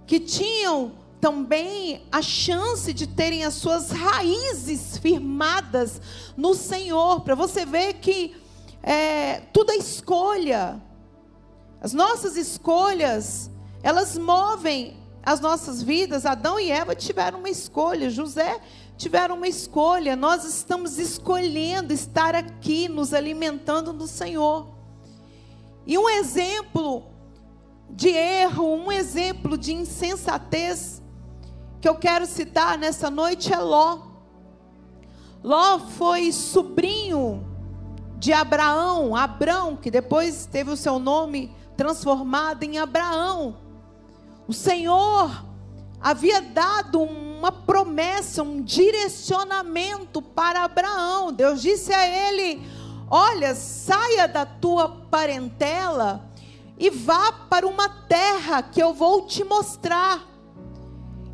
que 0.06 0.20
tinham 0.20 0.92
também 1.20 2.02
a 2.10 2.22
chance 2.22 2.92
de 2.92 3.06
terem 3.06 3.44
as 3.44 3.54
suas 3.54 3.90
raízes 3.90 4.98
firmadas 4.98 6.00
no 6.36 6.54
Senhor, 6.54 7.20
para 7.20 7.34
você 7.34 7.66
ver 7.66 7.94
que 7.94 8.34
é, 8.82 9.40
tudo 9.52 9.72
é 9.72 9.76
escolha. 9.76 10.80
As 11.80 11.92
nossas 11.92 12.36
escolhas, 12.36 13.50
elas 13.82 14.18
movem 14.18 14.98
as 15.22 15.40
nossas 15.40 15.82
vidas. 15.82 16.26
Adão 16.26 16.58
e 16.60 16.70
Eva 16.70 16.94
tiveram 16.94 17.38
uma 17.38 17.48
escolha, 17.48 18.10
José 18.10 18.60
tiveram 18.96 19.36
uma 19.36 19.48
escolha. 19.48 20.14
Nós 20.14 20.44
estamos 20.44 20.98
escolhendo 20.98 21.92
estar 21.92 22.34
aqui, 22.34 22.88
nos 22.88 23.14
alimentando 23.14 23.92
do 23.92 24.06
Senhor. 24.06 24.68
E 25.86 25.96
um 25.96 26.08
exemplo 26.08 27.04
de 27.88 28.08
erro, 28.08 28.74
um 28.74 28.92
exemplo 28.92 29.56
de 29.56 29.72
insensatez 29.72 31.02
que 31.80 31.88
eu 31.88 31.94
quero 31.94 32.26
citar 32.26 32.76
nessa 32.76 33.10
noite 33.10 33.52
é 33.52 33.58
Ló. 33.58 34.00
Ló 35.42 35.78
foi 35.78 36.30
sobrinho 36.30 37.46
de 38.18 38.34
Abraão, 38.34 39.16
Abrão, 39.16 39.74
que 39.76 39.90
depois 39.90 40.44
teve 40.44 40.70
o 40.70 40.76
seu 40.76 40.98
nome 40.98 41.50
transformado 41.80 42.62
em 42.62 42.76
Abraão. 42.76 43.56
O 44.46 44.52
Senhor 44.52 45.46
havia 45.98 46.42
dado 46.42 47.00
uma 47.00 47.50
promessa, 47.50 48.42
um 48.42 48.60
direcionamento 48.60 50.20
para 50.20 50.62
Abraão. 50.62 51.32
Deus 51.32 51.62
disse 51.62 51.90
a 51.90 52.06
ele: 52.06 52.60
Olha, 53.08 53.54
saia 53.54 54.28
da 54.28 54.44
tua 54.44 54.90
parentela 55.10 56.28
e 56.78 56.90
vá 56.90 57.32
para 57.32 57.66
uma 57.66 57.88
terra 57.88 58.62
que 58.62 58.82
eu 58.82 58.92
vou 58.92 59.22
te 59.22 59.42
mostrar. 59.42 60.28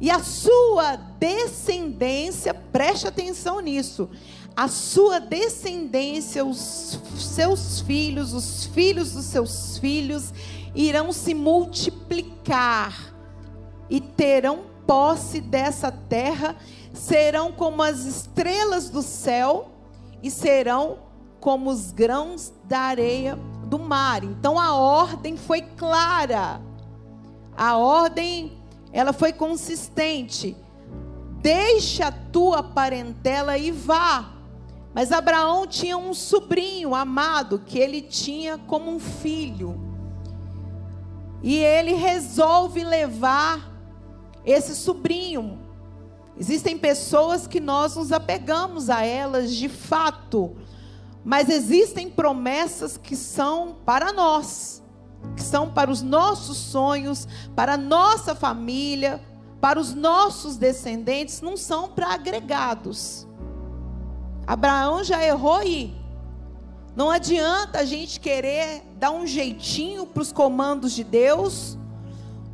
E 0.00 0.08
a 0.08 0.20
sua 0.20 0.94
descendência, 1.18 2.54
preste 2.54 3.08
atenção 3.08 3.58
nisso, 3.58 4.08
a 4.56 4.68
sua 4.68 5.20
descendência, 5.20 6.42
os 6.42 6.98
seus 7.18 7.80
filhos, 7.82 8.32
os 8.32 8.64
filhos 8.64 9.12
dos 9.12 9.26
seus 9.26 9.76
filhos, 9.76 10.32
irão 10.74 11.12
se 11.12 11.34
multiplicar 11.34 13.14
e 13.90 14.00
terão 14.00 14.62
posse 14.86 15.42
dessa 15.42 15.92
terra, 15.92 16.56
serão 16.94 17.52
como 17.52 17.82
as 17.82 18.06
estrelas 18.06 18.88
do 18.88 19.02
céu 19.02 19.68
e 20.22 20.30
serão 20.30 21.00
como 21.38 21.68
os 21.68 21.90
grãos 21.90 22.50
da 22.64 22.78
areia 22.78 23.36
do 23.66 23.78
mar. 23.78 24.24
Então 24.24 24.58
a 24.58 24.74
ordem 24.74 25.36
foi 25.36 25.60
clara. 25.60 26.62
A 27.54 27.76
ordem, 27.76 28.56
ela 28.90 29.12
foi 29.12 29.32
consistente. 29.34 30.56
Deixa 31.42 32.06
a 32.06 32.12
tua 32.12 32.62
parentela 32.62 33.58
e 33.58 33.70
vá. 33.70 34.35
Mas 34.96 35.12
Abraão 35.12 35.66
tinha 35.66 35.98
um 35.98 36.14
sobrinho 36.14 36.94
amado 36.94 37.58
que 37.58 37.78
ele 37.78 38.00
tinha 38.00 38.56
como 38.56 38.90
um 38.90 38.98
filho. 38.98 39.78
E 41.42 41.58
ele 41.58 41.92
resolve 41.92 42.82
levar 42.82 43.70
esse 44.42 44.74
sobrinho. 44.74 45.58
Existem 46.38 46.78
pessoas 46.78 47.46
que 47.46 47.60
nós 47.60 47.94
nos 47.94 48.10
apegamos 48.10 48.88
a 48.88 49.04
elas 49.04 49.54
de 49.54 49.68
fato, 49.68 50.56
mas 51.22 51.50
existem 51.50 52.08
promessas 52.08 52.96
que 52.96 53.14
são 53.14 53.76
para 53.84 54.14
nós, 54.14 54.82
que 55.36 55.42
são 55.42 55.70
para 55.70 55.90
os 55.90 56.00
nossos 56.00 56.56
sonhos, 56.56 57.28
para 57.54 57.74
a 57.74 57.78
nossa 57.78 58.34
família, 58.34 59.20
para 59.60 59.78
os 59.78 59.92
nossos 59.92 60.56
descendentes, 60.56 61.42
não 61.42 61.54
são 61.54 61.86
para 61.86 62.14
agregados. 62.14 63.26
Abraão 64.46 65.02
já 65.02 65.24
errou 65.24 65.56
aí. 65.56 65.94
Não 66.94 67.10
adianta 67.10 67.80
a 67.80 67.84
gente 67.84 68.20
querer 68.20 68.82
dar 68.96 69.10
um 69.10 69.26
jeitinho 69.26 70.06
para 70.06 70.22
os 70.22 70.32
comandos 70.32 70.92
de 70.92 71.02
Deus. 71.02 71.76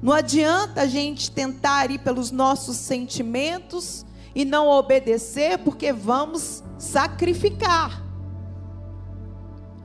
Não 0.00 0.12
adianta 0.12 0.80
a 0.82 0.86
gente 0.86 1.30
tentar 1.30 1.90
ir 1.90 1.98
pelos 1.98 2.30
nossos 2.30 2.76
sentimentos 2.76 4.04
e 4.34 4.44
não 4.44 4.68
obedecer, 4.68 5.58
porque 5.58 5.92
vamos 5.92 6.64
sacrificar. 6.78 8.02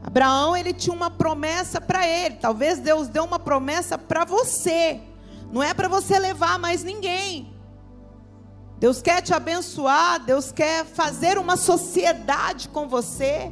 Abraão, 0.01 0.55
ele 0.55 0.73
tinha 0.73 0.95
uma 0.95 1.11
promessa 1.11 1.81
para 1.81 2.07
ele. 2.07 2.37
Talvez 2.37 2.79
Deus 2.79 3.09
deu 3.09 3.25
uma 3.25 3.37
promessa 3.37 3.97
para 3.97 4.23
você. 4.23 5.01
Não 5.51 5.61
é 5.61 5.73
para 5.73 5.89
você 5.89 6.17
levar 6.17 6.57
mais 6.57 6.83
ninguém. 6.83 7.53
Deus 8.79 9.01
quer 9.01 9.21
te 9.21 9.33
abençoar, 9.33 10.23
Deus 10.23 10.51
quer 10.51 10.85
fazer 10.85 11.37
uma 11.37 11.57
sociedade 11.57 12.69
com 12.69 12.87
você. 12.87 13.51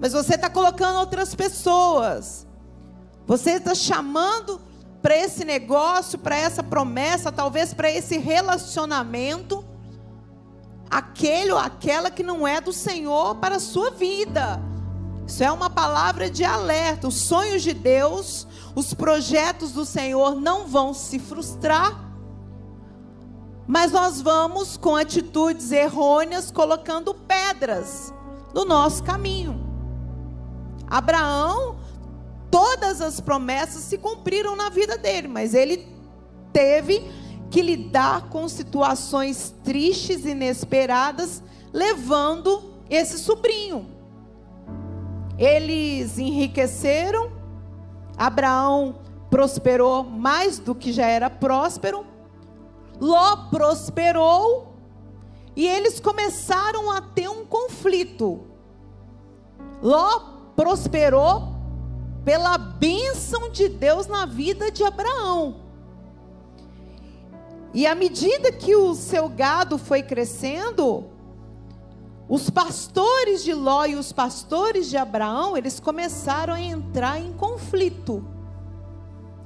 Mas 0.00 0.12
você 0.12 0.36
está 0.36 0.48
colocando 0.48 0.98
outras 0.98 1.34
pessoas. 1.34 2.46
Você 3.26 3.52
está 3.52 3.74
chamando 3.74 4.60
para 5.02 5.16
esse 5.16 5.44
negócio, 5.44 6.18
para 6.18 6.36
essa 6.36 6.62
promessa, 6.62 7.30
talvez 7.30 7.74
para 7.74 7.90
esse 7.90 8.18
relacionamento, 8.18 9.64
aquele 10.90 11.52
ou 11.52 11.58
aquela 11.58 12.10
que 12.10 12.22
não 12.22 12.48
é 12.48 12.60
do 12.60 12.72
Senhor 12.72 13.36
para 13.36 13.56
a 13.56 13.60
sua 13.60 13.90
vida. 13.90 14.60
Isso 15.26 15.44
é 15.44 15.52
uma 15.52 15.70
palavra 15.70 16.28
de 16.28 16.42
alerta. 16.42 17.06
Os 17.06 17.20
sonhos 17.20 17.62
de 17.62 17.72
Deus, 17.72 18.46
os 18.74 18.92
projetos 18.92 19.72
do 19.72 19.84
Senhor 19.84 20.34
não 20.34 20.66
vão 20.66 20.92
se 20.92 21.18
frustrar, 21.18 22.09
mas 23.70 23.92
nós 23.92 24.20
vamos 24.20 24.76
com 24.76 24.96
atitudes 24.96 25.70
errôneas 25.70 26.50
colocando 26.50 27.14
pedras 27.14 28.12
no 28.52 28.64
nosso 28.64 29.04
caminho. 29.04 29.64
Abraão, 30.88 31.76
todas 32.50 33.00
as 33.00 33.20
promessas 33.20 33.84
se 33.84 33.96
cumpriram 33.96 34.56
na 34.56 34.70
vida 34.70 34.98
dele, 34.98 35.28
mas 35.28 35.54
ele 35.54 35.86
teve 36.52 37.00
que 37.48 37.62
lidar 37.62 38.28
com 38.28 38.48
situações 38.48 39.54
tristes, 39.62 40.24
inesperadas, 40.24 41.40
levando 41.72 42.74
esse 42.90 43.20
sobrinho. 43.20 43.88
Eles 45.38 46.18
enriqueceram, 46.18 47.30
Abraão 48.18 48.96
prosperou 49.30 50.02
mais 50.02 50.58
do 50.58 50.74
que 50.74 50.92
já 50.92 51.06
era 51.06 51.30
próspero, 51.30 52.10
Ló 53.00 53.48
prosperou, 53.50 54.74
e 55.56 55.66
eles 55.66 55.98
começaram 55.98 56.90
a 56.90 57.00
ter 57.00 57.28
um 57.28 57.44
conflito. 57.44 58.40
Ló 59.82 60.20
prosperou 60.54 61.54
pela 62.24 62.58
bênção 62.58 63.50
de 63.50 63.68
Deus 63.68 64.06
na 64.06 64.26
vida 64.26 64.70
de 64.70 64.84
Abraão. 64.84 65.56
E 67.72 67.86
à 67.86 67.94
medida 67.94 68.52
que 68.52 68.74
o 68.74 68.94
seu 68.94 69.28
gado 69.28 69.78
foi 69.78 70.02
crescendo, 70.02 71.04
os 72.28 72.50
pastores 72.50 73.42
de 73.42 73.54
Ló 73.54 73.86
e 73.86 73.94
os 73.94 74.12
pastores 74.12 74.88
de 74.88 74.96
Abraão, 74.96 75.56
eles 75.56 75.80
começaram 75.80 76.54
a 76.54 76.60
entrar 76.60 77.18
em 77.18 77.32
conflito. 77.32 78.24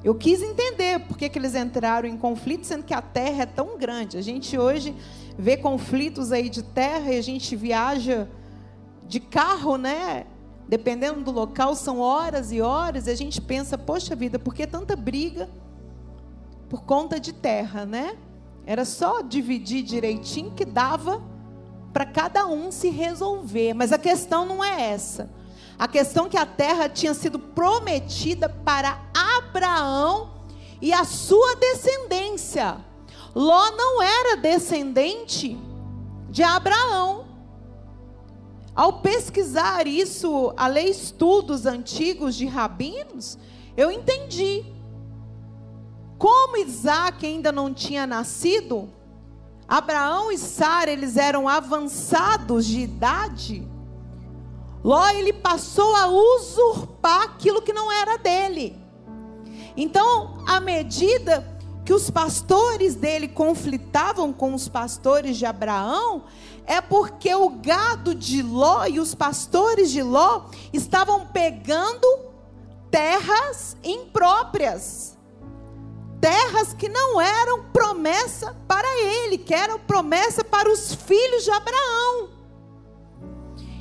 Eu 0.04 0.14
quis 0.14 0.42
entender 0.42 1.00
por 1.00 1.16
que, 1.16 1.30
que 1.30 1.38
eles 1.38 1.54
entraram 1.54 2.06
em 2.06 2.16
conflito, 2.18 2.66
sendo 2.66 2.84
que 2.84 2.92
a 2.92 3.00
terra 3.00 3.44
é 3.44 3.46
tão 3.46 3.78
grande. 3.78 4.18
A 4.18 4.22
gente 4.22 4.58
hoje 4.58 4.94
vê 5.38 5.56
conflitos 5.56 6.30
aí 6.30 6.50
de 6.50 6.62
terra 6.62 7.10
e 7.10 7.18
a 7.18 7.22
gente 7.22 7.56
viaja 7.56 8.28
de 9.08 9.18
carro, 9.18 9.78
né? 9.78 10.26
Dependendo 10.68 11.22
do 11.22 11.30
local, 11.30 11.74
são 11.74 12.00
horas 12.00 12.52
e 12.52 12.60
horas, 12.60 13.06
e 13.06 13.10
a 13.10 13.14
gente 13.14 13.40
pensa, 13.40 13.78
poxa 13.78 14.14
vida, 14.14 14.38
por 14.38 14.54
que 14.54 14.66
tanta 14.66 14.94
briga 14.94 15.48
por 16.68 16.82
conta 16.82 17.18
de 17.18 17.32
terra, 17.32 17.86
né? 17.86 18.14
Era 18.66 18.84
só 18.84 19.22
dividir 19.22 19.82
direitinho 19.82 20.50
que 20.50 20.66
dava 20.66 21.22
para 21.94 22.04
cada 22.04 22.46
um 22.46 22.70
se 22.70 22.90
resolver. 22.90 23.72
Mas 23.72 23.90
a 23.90 23.98
questão 23.98 24.44
não 24.44 24.62
é 24.62 24.90
essa. 24.90 25.30
A 25.78 25.88
questão 25.88 26.28
que 26.28 26.36
a 26.36 26.46
terra 26.46 26.88
tinha 26.88 27.14
sido 27.14 27.38
prometida 27.38 28.48
para 28.48 29.00
Abraão 29.14 30.30
e 30.80 30.92
a 30.92 31.04
sua 31.04 31.56
descendência. 31.56 32.76
Ló 33.34 33.70
não 33.72 34.02
era 34.02 34.36
descendente 34.36 35.58
de 36.30 36.42
Abraão. 36.42 37.26
Ao 38.74 39.00
pesquisar 39.00 39.86
isso, 39.86 40.52
a 40.56 40.66
ler 40.66 40.84
estudos 40.84 41.64
antigos 41.64 42.34
de 42.34 42.46
rabinos, 42.46 43.38
eu 43.76 43.90
entendi. 43.90 44.64
Como 46.18 46.56
Isaac 46.56 47.24
ainda 47.24 47.52
não 47.52 47.72
tinha 47.72 48.06
nascido, 48.06 48.88
Abraão 49.66 50.30
e 50.30 50.38
Sara, 50.38 50.90
eles 50.90 51.16
eram 51.16 51.48
avançados 51.48 52.66
de 52.66 52.80
idade. 52.80 53.68
Ló, 54.84 55.08
ele 55.08 55.32
passou 55.32 55.96
a 55.96 56.06
usurpar 56.06 57.22
aquilo 57.22 57.62
que 57.62 57.72
não 57.72 57.90
era 57.90 58.18
dele. 58.18 58.78
Então, 59.76 60.44
à 60.46 60.60
medida 60.60 61.52
que 61.84 61.92
os 61.92 62.10
pastores 62.10 62.94
dele 62.94 63.26
conflitavam 63.26 64.32
com 64.32 64.54
os 64.54 64.68
pastores 64.68 65.36
de 65.36 65.46
Abraão, 65.46 66.24
é 66.66 66.80
porque 66.80 67.34
o 67.34 67.48
gado 67.48 68.14
de 68.14 68.42
Ló 68.42 68.86
e 68.86 69.00
os 69.00 69.14
pastores 69.14 69.90
de 69.90 70.02
Ló 70.02 70.46
estavam 70.72 71.26
pegando 71.26 72.06
terras 72.90 73.76
impróprias 73.82 75.14
terras 76.24 76.72
que 76.72 76.88
não 76.88 77.20
eram 77.20 77.64
promessa 77.64 78.56
para 78.66 78.88
ele, 78.98 79.36
que 79.36 79.52
eram 79.52 79.78
promessa 79.78 80.42
para 80.42 80.72
os 80.72 80.94
filhos 80.94 81.44
de 81.44 81.50
Abraão. 81.50 82.30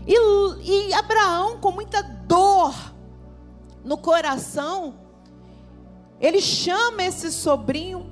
E, 0.05 0.89
e 0.89 0.93
Abraão, 0.93 1.59
com 1.59 1.71
muita 1.71 2.01
dor 2.01 2.73
no 3.83 3.97
coração, 3.97 4.95
ele 6.19 6.41
chama 6.41 7.03
esse 7.03 7.31
sobrinho 7.31 8.11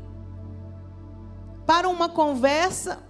para 1.65 1.87
uma 1.87 2.09
conversa 2.09 3.01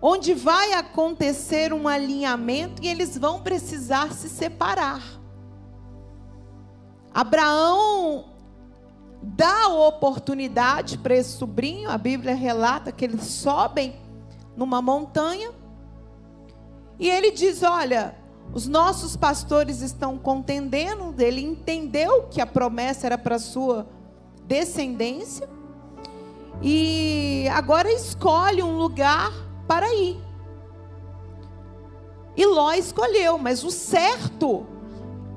onde 0.00 0.32
vai 0.32 0.72
acontecer 0.72 1.72
um 1.72 1.88
alinhamento 1.88 2.82
e 2.82 2.88
eles 2.88 3.18
vão 3.18 3.42
precisar 3.42 4.12
se 4.12 4.28
separar. 4.28 5.02
Abraão 7.12 8.26
dá 9.20 9.68
oportunidade 9.68 10.98
para 10.98 11.16
esse 11.16 11.36
sobrinho. 11.36 11.90
A 11.90 11.98
Bíblia 11.98 12.34
relata 12.34 12.92
que 12.92 13.04
eles 13.04 13.24
sobem 13.24 13.96
numa 14.56 14.80
montanha 14.80 15.50
e 16.98 17.08
ele 17.08 17.30
diz: 17.30 17.62
Olha, 17.62 18.16
os 18.52 18.66
nossos 18.66 19.16
pastores 19.16 19.80
estão 19.80 20.18
contendendo. 20.18 21.14
Ele 21.18 21.40
entendeu 21.40 22.24
que 22.30 22.40
a 22.40 22.46
promessa 22.46 23.06
era 23.06 23.18
para 23.18 23.38
sua 23.38 23.86
descendência 24.46 25.48
e 26.62 27.46
agora 27.52 27.92
escolhe 27.92 28.62
um 28.62 28.76
lugar 28.76 29.32
para 29.66 29.92
ir. 29.94 30.18
E 32.36 32.46
Ló 32.46 32.72
escolheu, 32.72 33.36
mas 33.38 33.62
o 33.64 33.70
certo 33.70 34.66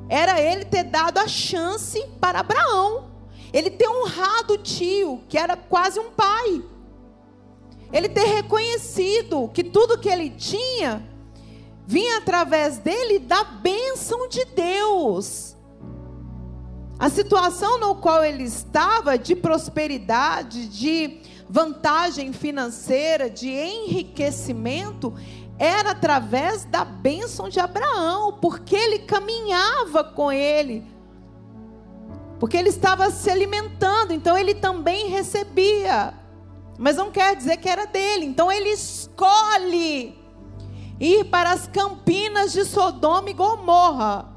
era 0.08 0.40
ele 0.40 0.66
ter 0.66 0.84
dado 0.84 1.18
a 1.18 1.28
chance 1.28 2.04
para 2.20 2.40
Abraão. 2.40 3.10
Ele 3.54 3.70
ter 3.70 3.90
honrado 3.90 4.54
o 4.54 4.58
tio, 4.58 5.22
que 5.28 5.38
era 5.38 5.58
quase 5.58 6.00
um 6.00 6.12
pai. 6.12 6.64
Ele 7.92 8.08
ter 8.08 8.24
reconhecido 8.24 9.50
que 9.54 9.64
tudo 9.64 9.98
que 9.98 10.08
ele 10.08 10.30
tinha 10.30 11.11
vinha 11.92 12.20
através 12.20 12.78
dele 12.78 13.20
da 13.20 13.44
bênção 13.44 14.30
de 14.30 14.46
Deus. 14.46 15.58
A 16.98 17.10
situação 17.10 17.80
no 17.82 17.96
qual 17.96 18.24
ele 18.24 18.44
estava, 18.44 19.18
de 19.18 19.36
prosperidade, 19.36 20.70
de 20.70 21.20
vantagem 21.50 22.32
financeira, 22.32 23.30
de 23.30 23.50
enriquecimento, 23.50 25.14
era 25.60 25.92
através 25.92 26.64
da 26.64 26.86
bênção 26.86 27.50
de 27.50 27.60
Abraão, 27.60 28.38
porque 28.40 28.74
ele 28.74 29.00
caminhava 29.00 30.02
com 30.02 30.32
ele, 30.32 30.86
porque 32.40 32.56
ele 32.56 32.70
estava 32.70 33.12
se 33.12 33.30
alimentando, 33.30 34.14
então 34.14 34.38
ele 34.38 34.56
também 34.56 35.10
recebia, 35.10 36.14
mas 36.80 36.96
não 36.96 37.12
quer 37.12 37.36
dizer 37.36 37.58
que 37.58 37.68
era 37.68 37.86
dele, 37.86 38.26
então 38.26 38.50
ele 38.50 38.70
escolhe 38.70 40.21
ir 41.02 41.26
para 41.26 41.52
as 41.52 41.66
campinas 41.66 42.54
de 42.54 42.64
Sodoma 42.64 43.32
e 43.32 43.34
Gomorra. 43.34 44.30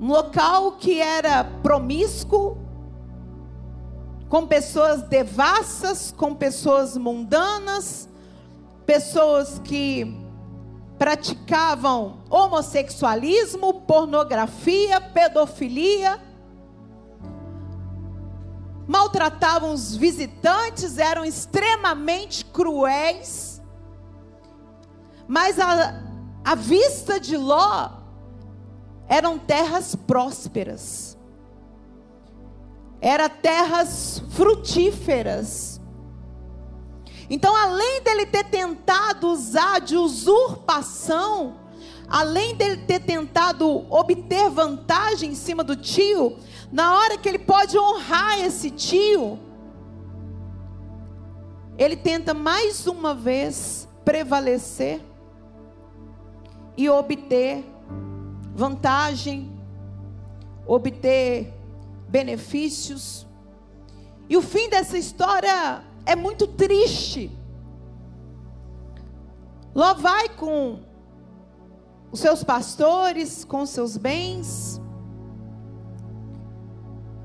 Um 0.00 0.08
local 0.08 0.72
que 0.72 1.00
era 1.00 1.44
promíscuo, 1.44 2.56
com 4.28 4.46
pessoas 4.46 5.02
devassas, 5.02 6.14
com 6.16 6.34
pessoas 6.34 6.96
mundanas, 6.96 8.08
pessoas 8.86 9.60
que 9.62 10.16
praticavam 10.98 12.18
homossexualismo, 12.30 13.82
pornografia, 13.82 15.00
pedofilia, 15.00 16.18
maltratavam 18.86 19.72
os 19.74 19.94
visitantes, 19.94 20.96
eram 20.96 21.24
extremamente 21.24 22.44
cruéis. 22.46 23.57
Mas 25.28 25.60
a, 25.60 26.02
a 26.42 26.54
vista 26.54 27.20
de 27.20 27.36
Ló 27.36 27.90
eram 29.06 29.38
terras 29.38 29.94
prósperas, 29.94 31.18
eram 32.98 33.28
terras 33.28 34.22
frutíferas. 34.30 35.78
Então, 37.28 37.54
além 37.54 38.02
dele 38.02 38.24
ter 38.24 38.44
tentado 38.44 39.28
usar 39.28 39.80
de 39.80 39.98
usurpação, 39.98 41.56
além 42.08 42.54
dele 42.54 42.78
ter 42.86 43.00
tentado 43.00 43.84
obter 43.92 44.48
vantagem 44.48 45.32
em 45.32 45.34
cima 45.34 45.62
do 45.62 45.76
tio, 45.76 46.38
na 46.72 46.96
hora 46.96 47.18
que 47.18 47.28
ele 47.28 47.38
pode 47.38 47.78
honrar 47.78 48.40
esse 48.40 48.70
tio, 48.70 49.38
ele 51.76 51.96
tenta 51.96 52.32
mais 52.32 52.86
uma 52.86 53.14
vez 53.14 53.86
prevalecer 54.06 55.02
e 56.78 56.88
obter 56.88 57.64
vantagem, 58.54 59.50
obter 60.64 61.52
benefícios. 62.08 63.26
E 64.28 64.36
o 64.36 64.42
fim 64.42 64.70
dessa 64.70 64.96
história 64.96 65.82
é 66.06 66.14
muito 66.14 66.46
triste. 66.46 67.36
Ló 69.74 69.92
vai 69.94 70.28
com 70.28 70.78
os 72.12 72.20
seus 72.20 72.44
pastores, 72.44 73.44
com 73.44 73.66
seus 73.66 73.96
bens, 73.96 74.80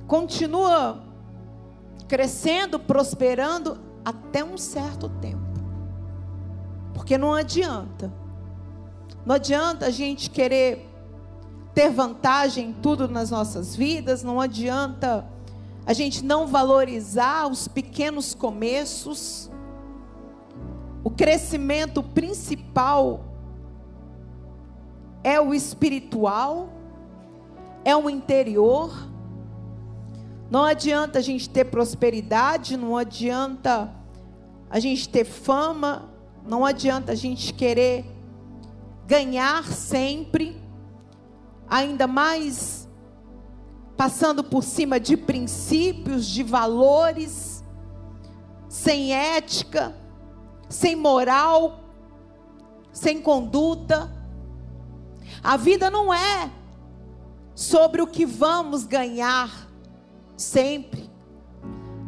continua 0.08 1.04
crescendo, 2.08 2.80
prosperando 2.80 3.80
até 4.04 4.44
um 4.44 4.58
certo 4.58 5.10
tempo. 5.10 5.44
Porque 6.96 7.20
não 7.20 7.34
adianta. 7.36 8.23
Não 9.26 9.36
adianta 9.36 9.86
a 9.86 9.90
gente 9.90 10.30
querer 10.30 10.90
ter 11.74 11.90
vantagem 11.90 12.70
em 12.70 12.74
tudo 12.74 13.08
nas 13.08 13.32
nossas 13.32 13.76
vidas, 13.76 14.24
não 14.24 14.40
adianta 14.40 15.26
a 15.86 15.94
gente 15.94 16.24
não 16.24 16.48
valorizar 16.48 17.48
os 17.50 17.68
pequenos 17.68 18.34
começos, 18.34 19.50
o 21.04 21.10
crescimento 21.10 22.02
principal 22.02 23.26
é 25.24 25.40
o 25.40 25.54
espiritual, 25.54 26.70
é 27.84 27.96
o 27.96 28.10
interior. 28.10 29.10
Não 30.50 30.64
adianta 30.64 31.20
a 31.20 31.22
gente 31.22 31.50
ter 31.50 31.66
prosperidade, 31.66 32.78
não 32.78 32.96
adianta 32.96 33.90
a 34.70 34.80
gente 34.80 35.10
ter 35.10 35.26
fama, 35.26 36.10
não 36.46 36.66
adianta 36.66 37.12
a 37.12 37.16
gente 37.16 37.54
querer 37.54 38.06
ganhar 39.06 39.66
sempre, 39.66 40.62
ainda 41.68 42.08
mais 42.08 42.88
passando 43.96 44.44
por 44.44 44.64
cima 44.64 45.00
de 45.00 45.16
princípios, 45.16 46.26
de 46.26 46.44
valores, 46.44 47.64
sem 48.68 49.14
ética, 49.14 49.96
sem 50.70 50.96
moral, 50.96 51.80
sem 52.92 53.22
conduta. 53.22 54.12
A 55.44 55.58
vida 55.58 55.90
não 55.90 56.14
é 56.14 56.50
sobre 57.54 58.02
o 58.02 58.08
que 58.08 58.26
vamos 58.26 58.86
ganhar 58.86 59.70
sempre. 60.36 61.10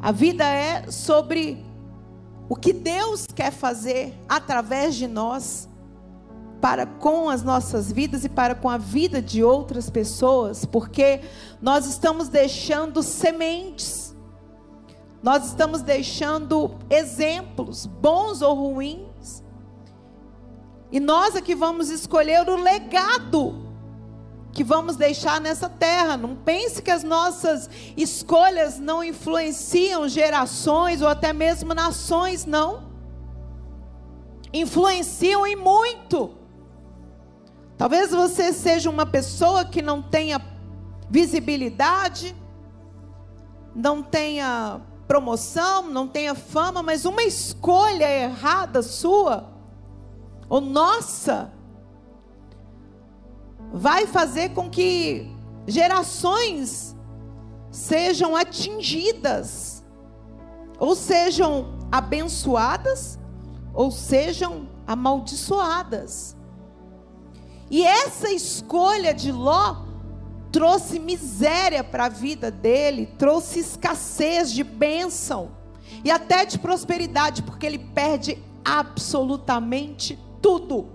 A 0.02 0.12
vida 0.12 0.44
é 0.44 0.90
sobre 0.92 1.64
o 2.48 2.56
que 2.56 2.74
Deus 2.74 3.26
quer 3.34 3.52
fazer 3.52 4.14
através 4.28 4.96
de 4.96 5.08
nós 5.08 5.68
para 6.66 6.88
com 6.88 7.30
as 7.30 7.44
nossas 7.44 7.92
vidas 7.92 8.26
e 8.26 8.30
para 8.30 8.56
com 8.56 8.68
a 8.68 8.76
vida 8.76 9.22
de 9.22 9.44
outras 9.44 9.88
pessoas, 9.88 10.66
porque 10.66 11.22
nós 11.62 11.86
estamos 11.86 12.28
deixando 12.28 13.04
sementes, 13.04 14.16
nós 15.22 15.46
estamos 15.46 15.84
deixando 15.84 16.72
exemplos, 16.90 17.86
bons 17.86 18.42
ou 18.42 18.56
ruins, 18.56 19.44
e 20.92 21.00
nós 21.00 21.36
é 21.36 21.42
vamos 21.54 21.92
escolher 21.92 22.50
o 22.50 22.56
legado 22.56 23.64
que 24.52 24.64
vamos 24.64 24.96
deixar 24.96 25.40
nessa 25.40 25.70
terra. 25.70 26.18
Não 26.18 26.36
pense 26.36 26.82
que 26.82 26.90
as 26.90 27.04
nossas 27.04 27.70
escolhas 27.96 28.80
não 28.80 29.04
influenciam 29.04 30.10
gerações 30.10 31.00
ou 31.04 31.08
até 31.08 31.32
mesmo 31.32 31.76
nações, 31.76 32.44
não. 32.44 32.86
Influenciam 34.52 35.46
e 35.46 35.56
muito. 35.56 36.44
Talvez 37.78 38.12
você 38.12 38.54
seja 38.54 38.90
uma 38.90 39.06
pessoa 39.06 39.66
que 39.66 39.82
não 39.82 40.02
tenha 40.02 40.42
visibilidade, 41.10 42.36
não 43.76 44.02
tenha 44.02 44.80
promoção, 45.08 45.90
não 45.90 46.08
tenha 46.08 46.34
fama, 46.34 46.82
mas 46.82 47.06
uma 47.06 47.24
escolha 47.24 48.10
errada 48.10 48.82
sua, 48.82 49.52
ou 50.48 50.62
nossa, 50.62 51.52
vai 53.74 54.08
fazer 54.08 54.50
com 54.50 54.70
que 54.70 55.30
gerações 55.68 56.96
sejam 57.70 58.36
atingidas, 58.36 59.84
ou 60.80 60.96
sejam 60.96 61.78
abençoadas, 61.92 63.20
ou 63.74 63.92
sejam 63.92 64.70
amaldiçoadas. 64.88 66.35
E 67.70 67.84
essa 67.84 68.32
escolha 68.32 69.14
de 69.14 69.32
Ló 69.32 69.84
trouxe 70.52 71.00
miséria 71.00 71.84
para 71.84 72.06
a 72.06 72.10
vida 72.10 72.50
dele, 72.50 73.08
trouxe 73.18 73.60
escassez 73.60 74.52
de 74.52 74.64
bênção 74.64 75.52
e 76.04 76.12
até 76.12 76.46
de 76.46 76.58
prosperidade, 76.60 77.42
porque 77.42 77.66
ele 77.66 77.80
perde 77.80 78.38
absolutamente 78.64 80.18
tudo. 80.42 80.90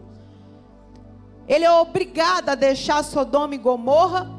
Ele 1.47 1.65
é 1.65 1.73
obrigado 1.73 2.49
a 2.49 2.55
deixar 2.55 3.03
Sodoma 3.03 3.55
e 3.55 3.59
Gomorra. 3.59 4.31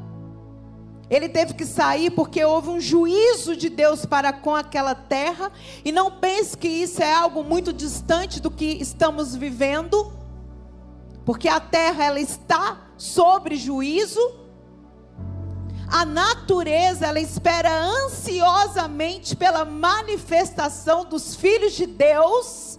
Ele 1.10 1.28
teve 1.28 1.52
que 1.52 1.66
sair 1.66 2.10
porque 2.10 2.42
houve 2.42 2.70
um 2.70 2.80
juízo 2.80 3.54
de 3.54 3.68
Deus 3.68 4.06
para 4.06 4.32
com 4.32 4.56
aquela 4.56 4.94
terra. 4.94 5.52
E 5.84 5.92
não 5.92 6.10
pense 6.10 6.56
que 6.56 6.66
isso 6.66 7.02
é 7.02 7.12
algo 7.12 7.44
muito 7.44 7.70
distante 7.70 8.40
do 8.40 8.50
que 8.50 8.64
estamos 8.64 9.36
vivendo. 9.36 10.10
Porque 11.24 11.48
a 11.48 11.60
terra 11.60 12.04
ela 12.04 12.20
está 12.20 12.78
sobre 12.96 13.56
juízo. 13.56 14.20
A 15.88 16.04
natureza 16.04 17.06
ela 17.06 17.20
espera 17.20 17.70
ansiosamente 17.70 19.36
pela 19.36 19.64
manifestação 19.64 21.04
dos 21.04 21.36
filhos 21.36 21.74
de 21.74 21.86
Deus. 21.86 22.78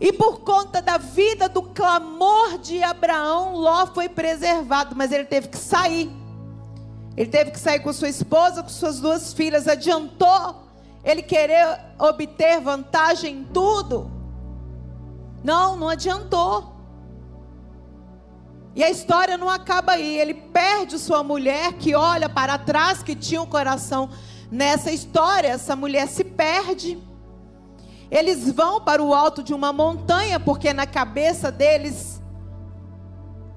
E 0.00 0.12
por 0.12 0.40
conta 0.40 0.82
da 0.82 0.98
vida, 0.98 1.48
do 1.48 1.62
clamor 1.62 2.58
de 2.58 2.82
Abraão, 2.82 3.56
Ló 3.56 3.86
foi 3.86 4.08
preservado, 4.08 4.94
mas 4.94 5.12
ele 5.12 5.24
teve 5.24 5.48
que 5.48 5.56
sair. 5.56 6.10
Ele 7.16 7.30
teve 7.30 7.50
que 7.50 7.58
sair 7.58 7.80
com 7.80 7.92
sua 7.92 8.08
esposa, 8.08 8.62
com 8.62 8.68
suas 8.68 9.00
duas 9.00 9.32
filhas. 9.32 9.66
Adiantou 9.66 10.66
ele 11.02 11.22
querer 11.22 11.80
obter 11.98 12.60
vantagem 12.60 13.38
em 13.38 13.44
tudo? 13.44 14.15
Não, 15.46 15.76
não 15.76 15.88
adiantou. 15.88 16.74
E 18.74 18.82
a 18.82 18.90
história 18.90 19.38
não 19.38 19.48
acaba 19.48 19.92
aí. 19.92 20.18
Ele 20.18 20.34
perde 20.34 20.98
sua 20.98 21.22
mulher, 21.22 21.74
que 21.74 21.94
olha 21.94 22.28
para 22.28 22.58
trás, 22.58 23.00
que 23.00 23.14
tinha 23.14 23.40
um 23.40 23.46
coração 23.46 24.10
nessa 24.50 24.90
história. 24.90 25.46
Essa 25.46 25.76
mulher 25.76 26.08
se 26.08 26.24
perde. 26.24 26.98
Eles 28.10 28.50
vão 28.50 28.80
para 28.80 29.00
o 29.00 29.14
alto 29.14 29.40
de 29.40 29.54
uma 29.54 29.72
montanha, 29.72 30.40
porque 30.40 30.72
na 30.72 30.84
cabeça 30.84 31.52
deles 31.52 32.20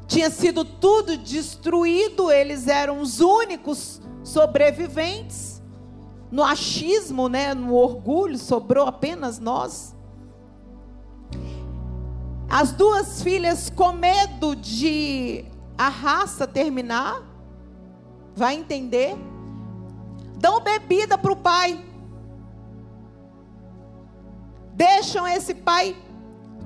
tinha 0.05 0.29
sido 0.29 0.63
tudo 0.63 1.17
destruído, 1.17 2.31
eles 2.31 2.67
eram 2.67 3.01
os 3.01 3.19
únicos 3.19 3.99
sobreviventes. 4.23 5.59
No 6.31 6.43
achismo, 6.43 7.27
né, 7.27 7.55
no 7.55 7.73
orgulho, 7.73 8.37
sobrou 8.37 8.85
apenas 8.85 9.39
nós. 9.39 9.95
As 12.49 12.71
duas 12.71 13.21
filhas, 13.21 13.69
com 13.69 13.91
medo 13.91 14.55
de 14.55 15.45
a 15.77 15.87
raça 15.87 16.47
terminar, 16.47 17.21
vai 18.35 18.55
entender, 18.55 19.15
dão 20.35 20.59
bebida 20.59 21.15
para 21.15 21.31
o 21.31 21.35
pai. 21.35 21.85
Deixam 24.73 25.27
esse 25.27 25.53
pai 25.53 25.95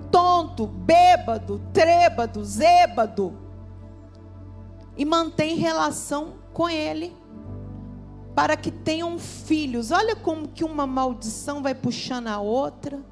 tonto, 0.09 0.67
bêbado, 0.67 1.59
trêbado, 1.73 2.45
zêbado. 2.45 3.37
E 4.95 5.03
mantém 5.03 5.57
relação 5.57 6.35
com 6.53 6.69
ele. 6.69 7.13
Para 8.33 8.55
que 8.55 8.71
tenham 8.71 9.19
filhos. 9.19 9.91
Olha 9.91 10.15
como 10.15 10.47
que 10.47 10.63
uma 10.63 10.87
maldição 10.87 11.61
vai 11.61 11.75
puxando 11.75 12.27
a 12.27 12.39
outra. 12.39 13.03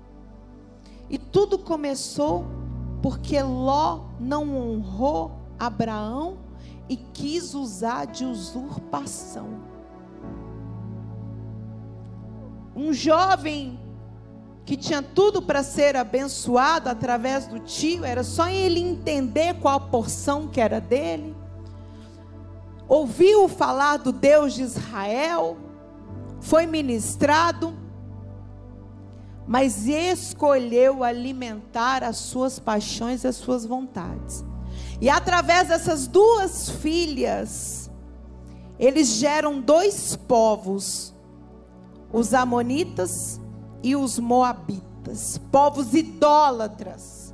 E 1.10 1.18
tudo 1.18 1.58
começou 1.58 2.61
porque 3.02 3.42
Ló 3.42 4.06
não 4.20 4.56
honrou 4.56 5.32
Abraão 5.58 6.38
e 6.88 6.96
quis 6.96 7.54
usar 7.54 8.06
de 8.06 8.26
usurpação. 8.26 9.60
Um 12.76 12.94
jovem 12.94 13.80
que 14.66 14.78
tinha 14.78 15.02
tudo 15.02 15.42
para 15.42 15.64
ser 15.64 15.96
abençoado 15.96 16.90
através 16.90 17.48
do 17.48 17.60
tio, 17.60 18.06
era 18.06 18.24
só 18.24 18.48
ele 18.48 18.80
entender 18.80 19.56
qual 19.56 19.80
porção 19.80 20.48
que 20.48 20.62
era 20.62 20.80
dele. 20.80 21.36
Ouviu 22.88 23.48
falar 23.48 23.98
do 23.98 24.12
Deus 24.12 24.54
de 24.54 24.64
Israel, 24.64 25.58
foi 26.40 26.66
ministrado, 26.66 27.74
mas 29.48 29.88
escolheu 29.88 31.04
alimentar 31.04 32.04
as 32.04 32.18
suas 32.18 32.60
paixões 32.60 33.24
e 33.24 33.28
as 33.28 33.36
suas 33.36 33.66
vontades. 33.66 34.44
E 35.00 35.10
através 35.10 35.68
dessas 35.68 36.08
duas 36.08 36.70
filhas, 36.70 37.90
eles 38.80 39.10
geram 39.10 39.60
dois 39.60 40.16
povos: 40.16 41.14
os 42.12 42.34
Amonitas 42.34 43.40
e 43.84 43.96
os 43.96 44.20
Moabitas, 44.20 45.40
povos 45.52 45.94
idólatras, 45.94 47.34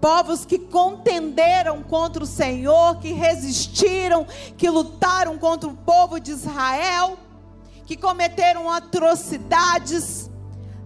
povos 0.00 0.44
que 0.44 0.58
contenderam 0.58 1.82
contra 1.82 2.24
o 2.24 2.26
Senhor, 2.26 2.98
que 3.00 3.12
resistiram, 3.12 4.26
que 4.56 4.68
lutaram 4.68 5.36
contra 5.38 5.68
o 5.68 5.76
povo 5.76 6.18
de 6.18 6.30
Israel, 6.30 7.18
que 7.84 7.96
cometeram 7.96 8.70
atrocidades, 8.70 10.29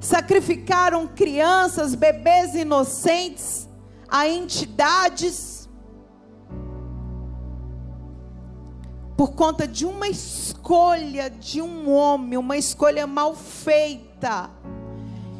sacrificaram 0.05 1.07
crianças, 1.07 1.95
bebês 1.95 2.55
inocentes 2.55 3.67
a 4.07 4.29
entidades 4.29 5.67
por 9.17 9.33
conta 9.33 9.67
de 9.67 9.87
uma 9.87 10.07
escolha 10.07 11.31
de 11.31 11.63
um 11.63 11.91
homem, 11.91 12.39
uma 12.39 12.57
escolha 12.57 13.07
mal 13.07 13.35
feita. 13.35 14.51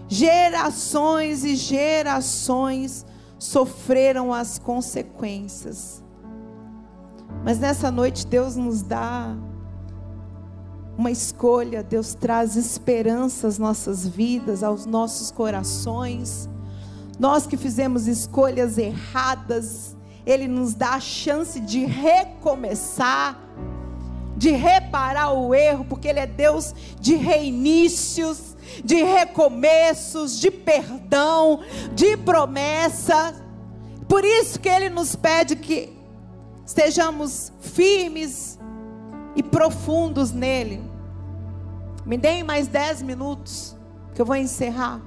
Gerações 0.09 1.45
e 1.45 1.57
gerações 1.57 3.05
sofreram 3.39 4.33
as 4.33 4.59
consequências. 4.59 6.03
Mas 7.45 7.59
nessa 7.59 7.91
noite 7.91 8.27
Deus 8.27 8.57
nos 8.57 8.81
dá 8.83 9.37
uma 10.97 11.11
escolha, 11.11 11.83
Deus 11.83 12.15
traz 12.15 12.57
esperança 12.57 13.47
às 13.47 13.59
nossas 13.59 14.07
vidas, 14.07 14.63
aos 14.63 14.87
nossos 14.87 15.31
corações. 15.31 16.49
Nós 17.19 17.47
que 17.47 17.57
fizemos 17.57 18.07
escolhas 18.07 18.79
erradas, 18.79 19.97
Ele 20.25 20.47
nos 20.47 20.75
dá 20.75 20.95
a 20.95 21.01
chance 21.01 21.61
de 21.61 21.85
recomeçar 21.85 23.45
de 24.37 24.51
reparar 24.51 25.33
o 25.33 25.55
erro, 25.55 25.85
porque 25.85 26.09
Ele 26.09 26.21
é 26.21 26.27
Deus 26.27 26.75
de 27.01 27.15
reinícios, 27.15 28.57
de 28.85 29.03
recomeços, 29.03 30.39
de 30.39 30.51
perdão, 30.51 31.61
de 31.95 32.17
promessa. 32.17 33.35
Por 34.09 34.25
isso 34.25 34.59
que 34.59 34.69
Ele 34.69 34.91
nos 34.91 35.15
pede 35.15 35.57
que 35.57 35.93
estejamos 36.67 37.53
firmes 37.61 38.54
e 39.35 39.43
profundos 39.43 40.33
nele. 40.33 40.83
Me 42.05 42.17
deem 42.17 42.43
mais 42.43 42.69
dez 42.69 43.03
minutos, 43.03 43.77
que 44.15 44.21
eu 44.21 44.27
vou 44.27 44.37
encerrar. 44.37 45.01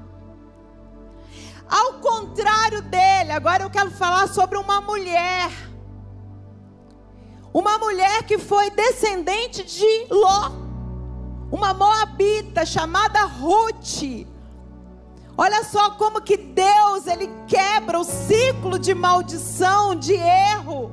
Ao 1.70 1.94
contrário 1.96 2.82
dele, 2.82 3.32
agora 3.32 3.64
eu 3.64 3.70
quero 3.70 3.92
falar 3.92 4.28
sobre 4.28 4.58
uma 4.58 4.82
mulher 4.82 5.52
uma 7.58 7.80
mulher 7.80 8.24
que 8.24 8.38
foi 8.38 8.70
descendente 8.70 9.64
de 9.64 10.08
Ló, 10.12 10.52
uma 11.52 11.74
moabita 11.74 12.64
chamada 12.64 13.24
Ruth. 13.24 14.28
Olha 15.36 15.64
só 15.64 15.90
como 15.92 16.22
que 16.22 16.38
Deus 16.38 17.08
ele 17.08 17.28
quebra 17.48 18.00
o 18.00 18.04
ciclo 18.04 18.78
de 18.78 18.94
maldição, 18.94 19.96
de 19.96 20.14
erro. 20.14 20.92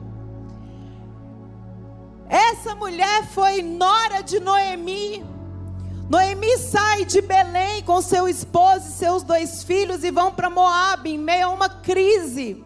Essa 2.29 2.75
mulher 2.75 3.27
foi 3.29 3.63
nora 3.63 4.23
de 4.23 4.41
Noemi. 4.41 5.25
Noemi 6.09 6.59
sai 6.59 7.05
de 7.05 7.21
Belém 7.21 7.83
com 7.83 8.01
seu 8.01 8.29
esposo 8.29 8.89
e 8.89 8.93
seus 8.93 9.23
dois 9.23 9.63
filhos 9.63 10.05
e 10.05 10.11
vão 10.11 10.33
para 10.33 10.51
Moab 10.51 11.09
em 11.09 11.19
meio 11.19 11.47
a 11.47 11.51
uma 11.51 11.69
crise. 11.69 12.65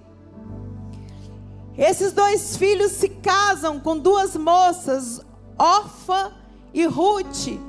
Esses 1.76 2.12
dois 2.12 2.56
filhos 2.56 2.92
se 2.92 3.08
casam 3.08 3.78
com 3.78 3.96
duas 3.96 4.36
moças, 4.36 5.20
Orfa 5.56 6.32
e 6.74 6.84
Ruth. 6.84 7.60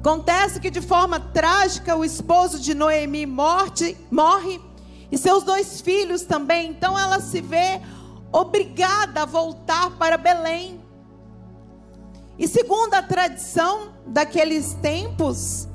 Acontece 0.00 0.60
que 0.60 0.68
de 0.68 0.82
forma 0.82 1.18
trágica 1.18 1.96
o 1.96 2.04
esposo 2.04 2.60
de 2.60 2.74
Noemi 2.74 3.24
morte, 3.24 3.96
morre 4.10 4.60
e 5.10 5.16
seus 5.16 5.42
dois 5.42 5.80
filhos 5.80 6.22
também. 6.22 6.68
Então 6.68 6.98
ela 6.98 7.20
se 7.20 7.40
vê 7.40 7.80
obrigada 8.34 9.22
a 9.22 9.24
voltar 9.24 9.90
para 9.92 10.18
Belém. 10.18 10.82
E 12.36 12.48
segundo 12.48 12.94
a 12.94 13.02
tradição 13.02 13.92
daqueles 14.04 14.74
tempos, 14.74 15.68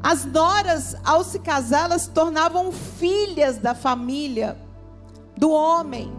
as 0.00 0.24
noras, 0.24 0.94
ao 1.04 1.24
se 1.24 1.40
casar, 1.40 1.86
elas 1.86 2.02
se 2.02 2.10
tornavam 2.10 2.70
filhas 2.70 3.58
da 3.58 3.74
família 3.74 4.56
do 5.36 5.50
homem. 5.50 6.12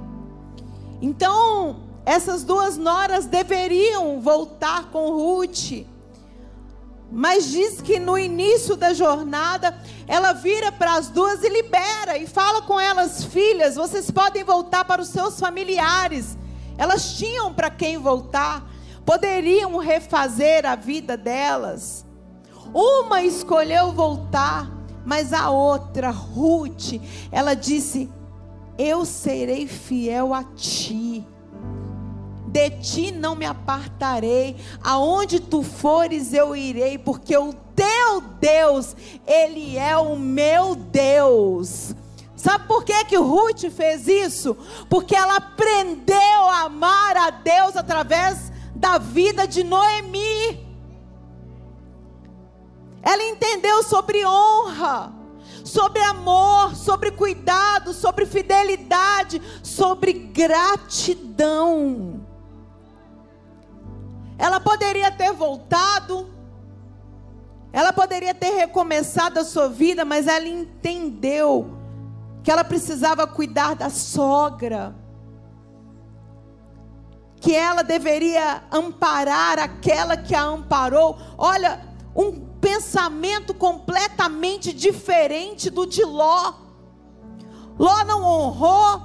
Então, 1.02 1.78
essas 2.06 2.44
duas 2.44 2.76
noras 2.76 3.26
deveriam 3.26 4.20
voltar 4.20 4.92
com 4.92 5.12
Ruth. 5.12 5.86
Mas 7.12 7.50
diz 7.50 7.82
que 7.82 8.00
no 8.00 8.18
início 8.18 8.76
da 8.76 8.94
jornada, 8.94 9.78
ela 10.08 10.34
vira 10.34 10.72
para 10.72 10.94
as 10.94 11.10
duas 11.10 11.44
e 11.44 11.50
libera 11.50 12.18
e 12.18 12.28
fala 12.28 12.62
com 12.62 12.80
elas: 12.80 13.24
Filhas, 13.24 13.76
vocês 13.76 14.12
podem 14.12 14.44
voltar 14.44 14.86
para 14.86 15.02
os 15.02 15.10
seus 15.10 15.40
familiares. 15.40 16.38
Elas 16.78 17.18
tinham 17.18 17.54
para 17.54 17.70
quem 17.70 17.98
voltar, 17.98 18.70
poderiam 19.06 19.78
refazer 19.78 20.66
a 20.66 20.76
vida 20.76 21.18
delas. 21.18 22.06
Uma 22.74 23.24
escolheu 23.24 23.92
voltar, 23.92 24.72
mas 25.04 25.34
a 25.34 25.50
outra, 25.50 26.12
Ruth, 26.12 27.02
ela 27.32 27.56
disse: 27.56 28.10
eu 28.80 29.04
serei 29.04 29.68
fiel 29.68 30.34
a 30.34 30.42
ti. 30.42 31.28
De 32.52 32.70
ti 32.82 33.12
não 33.12 33.36
me 33.36 33.46
apartarei, 33.46 34.58
aonde 34.84 35.40
tu 35.40 35.64
fores 35.64 36.34
eu 36.34 36.56
irei, 36.56 36.98
porque 36.98 37.38
o 37.38 37.54
teu 37.76 38.22
Deus, 38.40 38.96
ele 39.26 39.78
é 39.78 39.98
o 39.98 40.18
meu 40.18 40.76
Deus. 40.76 41.94
Sabe 42.36 42.68
por 42.68 42.84
que 42.84 43.06
que 43.06 43.18
Ruth 43.18 43.70
fez 43.70 44.08
isso? 44.08 44.56
Porque 44.90 45.16
ela 45.16 45.36
aprendeu 45.36 46.48
a 46.48 46.62
amar 46.62 47.18
a 47.18 47.30
Deus 47.30 47.76
através 47.76 48.52
da 48.74 48.98
vida 48.98 49.46
de 49.46 49.64
Noemi. 49.64 50.68
Ela 53.02 53.24
entendeu 53.24 53.84
sobre 53.84 54.26
honra, 54.26 55.12
sobre 55.66 56.02
amor, 56.02 56.76
sobre 56.76 57.12
cuidado, 57.12 57.94
sobre 57.94 58.26
fidelidade, 58.26 59.42
sobre 59.62 60.14
gratidão. 60.14 62.19
Ela 64.40 64.62
poderia 64.62 65.12
ter 65.12 65.34
voltado, 65.34 66.30
ela 67.74 67.92
poderia 67.92 68.34
ter 68.34 68.52
recomeçado 68.52 69.38
a 69.38 69.44
sua 69.44 69.68
vida, 69.68 70.06
mas 70.06 70.28
ela 70.28 70.48
entendeu 70.48 71.78
que 72.42 72.50
ela 72.50 72.64
precisava 72.64 73.28
cuidar 73.28 73.76
da 73.76 73.90
sogra, 73.90 74.96
que 77.42 77.54
ela 77.54 77.84
deveria 77.84 78.64
amparar 78.72 79.60
aquela 79.60 80.16
que 80.16 80.34
a 80.34 80.42
amparou. 80.42 81.18
Olha, 81.38 81.82
um 82.16 82.32
pensamento 82.62 83.54
completamente 83.54 84.72
diferente 84.72 85.70
do 85.70 85.86
de 85.86 86.04
Ló. 86.06 86.54
Ló 87.78 88.06
não 88.06 88.24
honrou, 88.24 89.02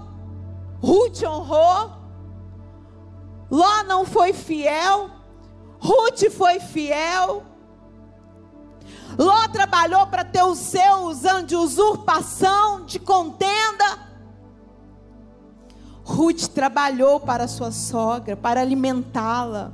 Ruth 0.80 1.22
honrou. 1.24 2.04
Ló 3.50 3.82
não 3.84 4.04
foi 4.04 4.32
fiel, 4.32 5.10
Ruth 5.84 6.30
foi 6.30 6.60
fiel. 6.60 7.42
Ló 9.18 9.46
trabalhou 9.48 10.06
para 10.06 10.24
ter 10.24 10.42
os 10.42 10.58
seus 10.58 11.20
de 11.46 11.54
usurpação, 11.54 12.86
de 12.86 12.98
contenda. 12.98 13.98
Ruth 16.02 16.46
trabalhou 16.48 17.20
para 17.20 17.46
sua 17.46 17.70
sogra, 17.70 18.34
para 18.34 18.62
alimentá-la, 18.62 19.72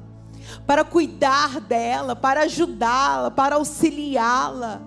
para 0.67 0.85
cuidar 0.85 1.61
dela, 1.61 2.17
para 2.17 2.43
ajudá-la, 2.43 3.31
para 3.31 3.55
auxiliá-la. 3.55 4.83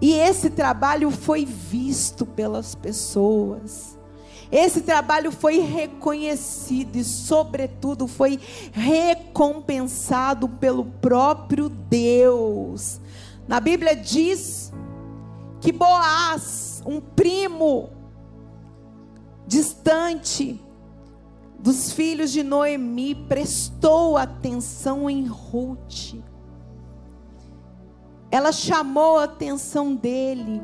E 0.00 0.12
esse 0.12 0.50
trabalho 0.50 1.10
foi 1.10 1.44
visto 1.44 2.24
pelas 2.24 2.76
pessoas. 2.76 3.93
Esse 4.54 4.82
trabalho 4.82 5.32
foi 5.32 5.58
reconhecido 5.58 6.94
e, 6.94 7.02
sobretudo, 7.02 8.06
foi 8.06 8.38
recompensado 8.70 10.48
pelo 10.48 10.84
próprio 10.84 11.68
Deus. 11.68 13.00
Na 13.48 13.58
Bíblia 13.58 13.96
diz 13.96 14.72
que 15.60 15.72
Boaz, 15.72 16.80
um 16.86 17.00
primo 17.00 17.90
distante 19.44 20.62
dos 21.58 21.90
filhos 21.90 22.30
de 22.30 22.44
Noemi, 22.44 23.12
prestou 23.12 24.16
atenção 24.16 25.10
em 25.10 25.26
Ruth. 25.26 26.14
Ela 28.30 28.52
chamou 28.52 29.18
a 29.18 29.24
atenção 29.24 29.96
dele. 29.96 30.62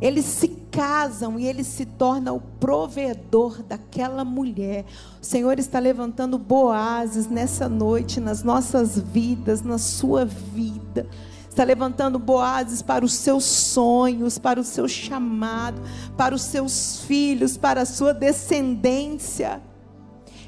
Eles 0.00 0.26
se 0.26 0.48
casam 0.70 1.38
e 1.38 1.46
ele 1.46 1.64
se 1.64 1.86
torna 1.86 2.32
o 2.32 2.40
provedor 2.40 3.62
daquela 3.62 4.24
mulher. 4.24 4.84
O 5.22 5.24
Senhor 5.24 5.58
está 5.58 5.78
levantando 5.78 6.38
boazes 6.38 7.26
nessa 7.26 7.66
noite 7.66 8.20
nas 8.20 8.42
nossas 8.42 8.98
vidas, 8.98 9.62
na 9.62 9.78
sua 9.78 10.26
vida. 10.26 11.08
Está 11.48 11.64
levantando 11.64 12.18
boazes 12.18 12.82
para 12.82 13.06
os 13.06 13.14
seus 13.14 13.44
sonhos, 13.44 14.36
para 14.36 14.60
o 14.60 14.64
seu 14.64 14.86
chamado, 14.86 15.80
para 16.14 16.34
os 16.34 16.42
seus 16.42 17.00
filhos, 17.04 17.56
para 17.56 17.80
a 17.80 17.86
sua 17.86 18.12
descendência. 18.12 19.62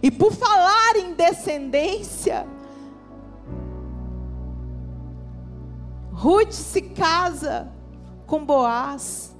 E 0.02 0.10
por 0.10 0.30
falar 0.34 0.96
em 0.96 1.14
descendência, 1.14 2.46
Ruth 6.12 6.52
se 6.52 6.82
casa 6.82 7.72
com 8.26 8.44
Boaz 8.44 9.37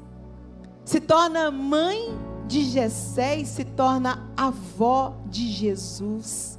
se 0.89 1.01
torna 1.01 1.51
mãe 1.51 2.19
de 2.47 2.65
Jessé 2.65 3.37
e 3.37 3.45
se 3.45 3.63
torna 3.63 4.27
avó 4.35 5.17
de 5.27 5.47
Jesus. 5.53 6.57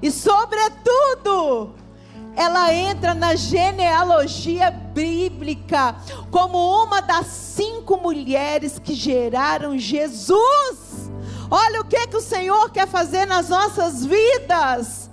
E 0.00 0.10
sobretudo, 0.10 1.74
ela 2.34 2.72
entra 2.72 3.12
na 3.12 3.34
genealogia 3.34 4.70
bíblica 4.70 5.94
como 6.30 6.56
uma 6.84 7.02
das 7.02 7.26
cinco 7.26 7.98
mulheres 7.98 8.78
que 8.78 8.94
geraram 8.94 9.76
Jesus. 9.76 11.10
Olha 11.50 11.82
o 11.82 11.84
que, 11.84 12.06
que 12.06 12.16
o 12.16 12.22
Senhor 12.22 12.70
quer 12.70 12.88
fazer 12.88 13.26
nas 13.26 13.50
nossas 13.50 14.06
vidas. 14.06 15.10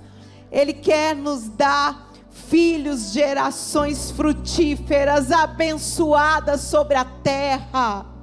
Ele 0.50 0.72
quer 0.72 1.14
nos 1.14 1.50
dar 1.50 2.14
filhos, 2.32 3.12
gerações 3.12 4.10
frutíferas, 4.10 5.34
abençoadas 5.34 6.62
sobre 6.62 6.96
a 6.96 7.04
terra. 7.04 8.17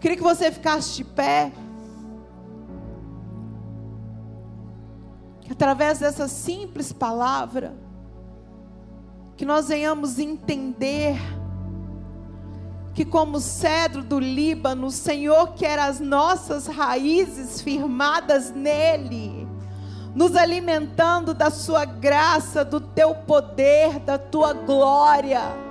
Queria 0.00 0.16
que 0.16 0.22
você 0.22 0.52
ficasse 0.52 0.96
de 0.96 1.04
pé. 1.04 1.52
Que 5.40 5.52
através 5.52 5.98
dessa 5.98 6.28
simples 6.28 6.92
palavra, 6.92 7.74
que 9.36 9.44
nós 9.44 9.68
venhamos 9.68 10.18
entender 10.18 11.16
que, 12.94 13.04
como 13.04 13.40
cedro 13.40 14.02
do 14.02 14.18
Líbano, 14.18 14.86
o 14.86 14.90
Senhor 14.90 15.54
quer 15.54 15.78
as 15.78 16.00
nossas 16.00 16.66
raízes 16.66 17.60
firmadas 17.60 18.52
nele, 18.52 19.46
nos 20.14 20.36
alimentando 20.36 21.32
da 21.32 21.50
Sua 21.50 21.84
graça, 21.84 22.64
do 22.64 22.80
Teu 22.80 23.14
poder, 23.14 24.00
da 24.00 24.18
Tua 24.18 24.52
glória 24.52 25.67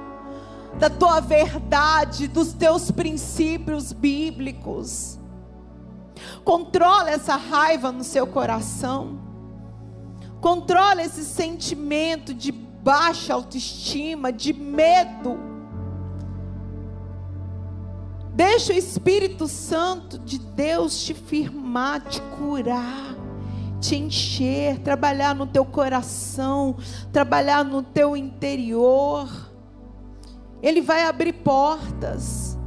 da 0.77 0.89
tua 0.89 1.19
verdade, 1.19 2.27
dos 2.27 2.53
teus 2.53 2.91
princípios 2.91 3.91
bíblicos. 3.91 5.19
Controla 6.43 7.09
essa 7.09 7.35
raiva 7.35 7.91
no 7.91 8.03
seu 8.03 8.27
coração. 8.27 9.19
Controla 10.39 11.01
esse 11.01 11.25
sentimento 11.25 12.33
de 12.33 12.51
baixa 12.51 13.33
autoestima, 13.33 14.31
de 14.31 14.53
medo. 14.53 15.37
Deixa 18.33 18.71
o 18.71 18.75
Espírito 18.75 19.47
Santo 19.47 20.19
de 20.19 20.37
Deus 20.37 21.03
te 21.03 21.15
firmar, 21.15 22.01
te 22.01 22.21
curar, 22.37 23.15
te 23.81 23.95
encher, 23.95 24.77
trabalhar 24.79 25.33
no 25.33 25.47
teu 25.47 25.65
coração, 25.65 26.77
trabalhar 27.11 27.65
no 27.65 27.81
teu 27.81 28.15
interior. 28.15 29.46
Ele 30.61 30.81
vai 30.81 31.03
abrir 31.03 31.33
portas. 31.33 32.57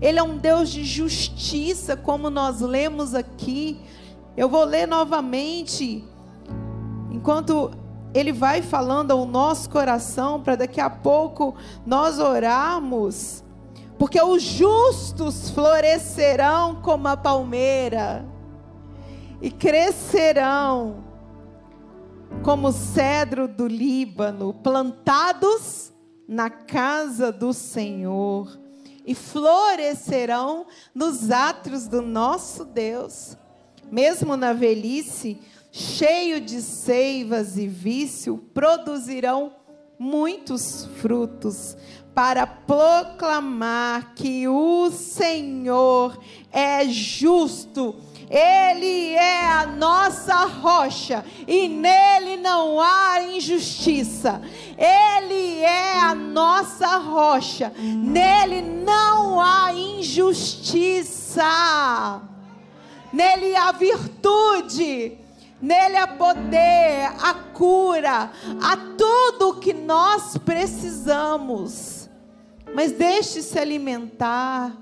Ele 0.00 0.18
é 0.18 0.22
um 0.22 0.36
Deus 0.36 0.68
de 0.68 0.84
justiça, 0.84 1.96
como 1.96 2.30
nós 2.30 2.60
lemos 2.60 3.14
aqui. 3.14 3.80
Eu 4.36 4.48
vou 4.48 4.64
ler 4.64 4.86
novamente, 4.86 6.04
enquanto 7.10 7.70
ele 8.14 8.32
vai 8.32 8.62
falando 8.62 9.10
ao 9.10 9.26
nosso 9.26 9.68
coração, 9.70 10.40
para 10.40 10.56
daqui 10.56 10.80
a 10.80 10.90
pouco 10.90 11.54
nós 11.84 12.18
orarmos. 12.18 13.42
Porque 13.98 14.20
os 14.20 14.42
justos 14.42 15.50
florescerão 15.50 16.76
como 16.76 17.08
a 17.08 17.16
palmeira, 17.16 18.26
e 19.40 19.50
crescerão 19.50 21.04
como 22.42 22.68
o 22.68 22.72
cedro 22.72 23.48
do 23.48 23.66
Líbano, 23.66 24.52
plantados 24.52 25.92
na 26.26 26.50
casa 26.50 27.30
do 27.30 27.52
Senhor 27.52 28.58
e 29.04 29.14
florescerão 29.14 30.66
nos 30.94 31.30
átrios 31.30 31.86
do 31.86 32.02
nosso 32.02 32.64
Deus. 32.64 33.36
Mesmo 33.90 34.36
na 34.36 34.52
velhice, 34.52 35.38
cheio 35.70 36.40
de 36.40 36.60
seivas 36.60 37.56
e 37.56 37.68
vício, 37.68 38.38
produzirão 38.52 39.52
muitos 39.98 40.86
frutos 40.96 41.76
para 42.14 42.46
proclamar 42.46 44.14
que 44.14 44.48
o 44.48 44.90
Senhor 44.90 46.18
é 46.50 46.88
justo 46.88 47.94
ele 48.28 49.14
é 49.14 49.46
a 49.46 49.66
nossa 49.66 50.46
rocha 50.46 51.24
e 51.46 51.68
nele 51.68 52.36
não 52.36 52.80
há 52.80 53.22
injustiça. 53.22 54.42
Ele 54.76 55.60
é 55.60 56.00
a 56.00 56.14
nossa 56.14 56.96
rocha, 56.98 57.72
nele 57.78 58.62
não 58.62 59.40
há 59.40 59.72
injustiça. 59.72 61.42
nele 63.12 63.54
há 63.56 63.72
virtude, 63.72 65.16
nele 65.62 65.96
há 65.96 66.06
poder, 66.06 67.12
a 67.22 67.34
cura, 67.54 68.30
a 68.62 68.76
tudo 68.98 69.50
o 69.50 69.60
que 69.60 69.72
nós 69.72 70.36
precisamos. 70.36 72.10
Mas 72.74 72.92
deixe 72.92 73.40
se 73.40 73.58
alimentar, 73.58 74.76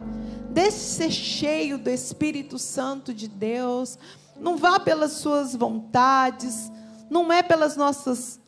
deixe 0.55 0.79
ser 0.79 1.11
cheio 1.11 1.77
do 1.77 1.91
Espírito 1.91 2.61
Santo 2.61 3.13
de 3.13 3.27
Deus. 3.27 3.99
Não 4.41 4.57
vá 4.57 4.79
pelas 4.79 5.13
suas 5.13 5.55
vontades, 5.55 6.71
não 7.11 7.33
é 7.33 7.43
pelas 7.43 7.77
nossas 7.77 8.41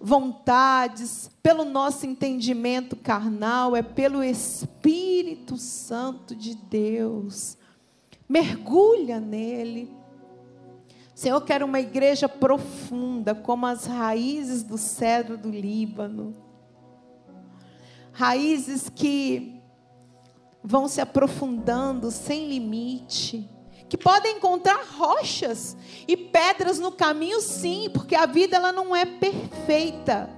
vontades, 0.00 1.30
pelo 1.42 1.64
nosso 1.64 2.06
entendimento 2.06 2.96
carnal, 2.96 3.76
é 3.76 3.82
pelo 3.82 4.24
Espírito 4.24 5.58
Santo 5.58 6.34
de 6.34 6.54
Deus. 6.54 7.58
Mergulha 8.26 9.20
nele. 9.20 9.94
Senhor, 11.14 11.40
quero 11.42 11.66
uma 11.66 11.78
igreja 11.78 12.26
profunda, 12.26 13.34
como 13.34 13.66
as 13.66 13.84
raízes 13.84 14.62
do 14.62 14.78
cedro 14.78 15.36
do 15.36 15.50
Líbano. 15.50 16.34
Raízes 18.12 18.88
que 18.88 19.53
vão 20.64 20.88
se 20.88 21.00
aprofundando 21.00 22.10
sem 22.10 22.48
limite 22.48 23.50
que 23.94 23.98
podem 23.98 24.38
encontrar 24.38 24.84
rochas 24.96 25.76
e 26.08 26.16
pedras 26.16 26.80
no 26.80 26.90
caminho, 26.90 27.40
sim, 27.40 27.88
porque 27.94 28.16
a 28.16 28.26
vida 28.26 28.56
ela 28.56 28.72
não 28.72 28.96
é 28.96 29.04
perfeita. 29.04 30.28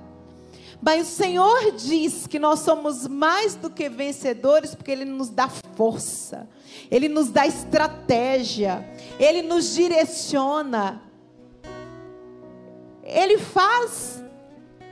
Mas 0.82 1.08
o 1.08 1.10
Senhor 1.10 1.72
diz 1.72 2.26
que 2.26 2.38
nós 2.38 2.60
somos 2.60 3.06
mais 3.06 3.54
do 3.54 3.70
que 3.70 3.88
vencedores, 3.88 4.74
porque 4.74 4.90
Ele 4.90 5.06
nos 5.06 5.30
dá 5.30 5.48
força, 5.48 6.46
Ele 6.90 7.08
nos 7.08 7.30
dá 7.30 7.46
estratégia, 7.46 8.86
Ele 9.18 9.40
nos 9.40 9.74
direciona, 9.74 11.00
Ele 13.02 13.38
faz 13.38 14.22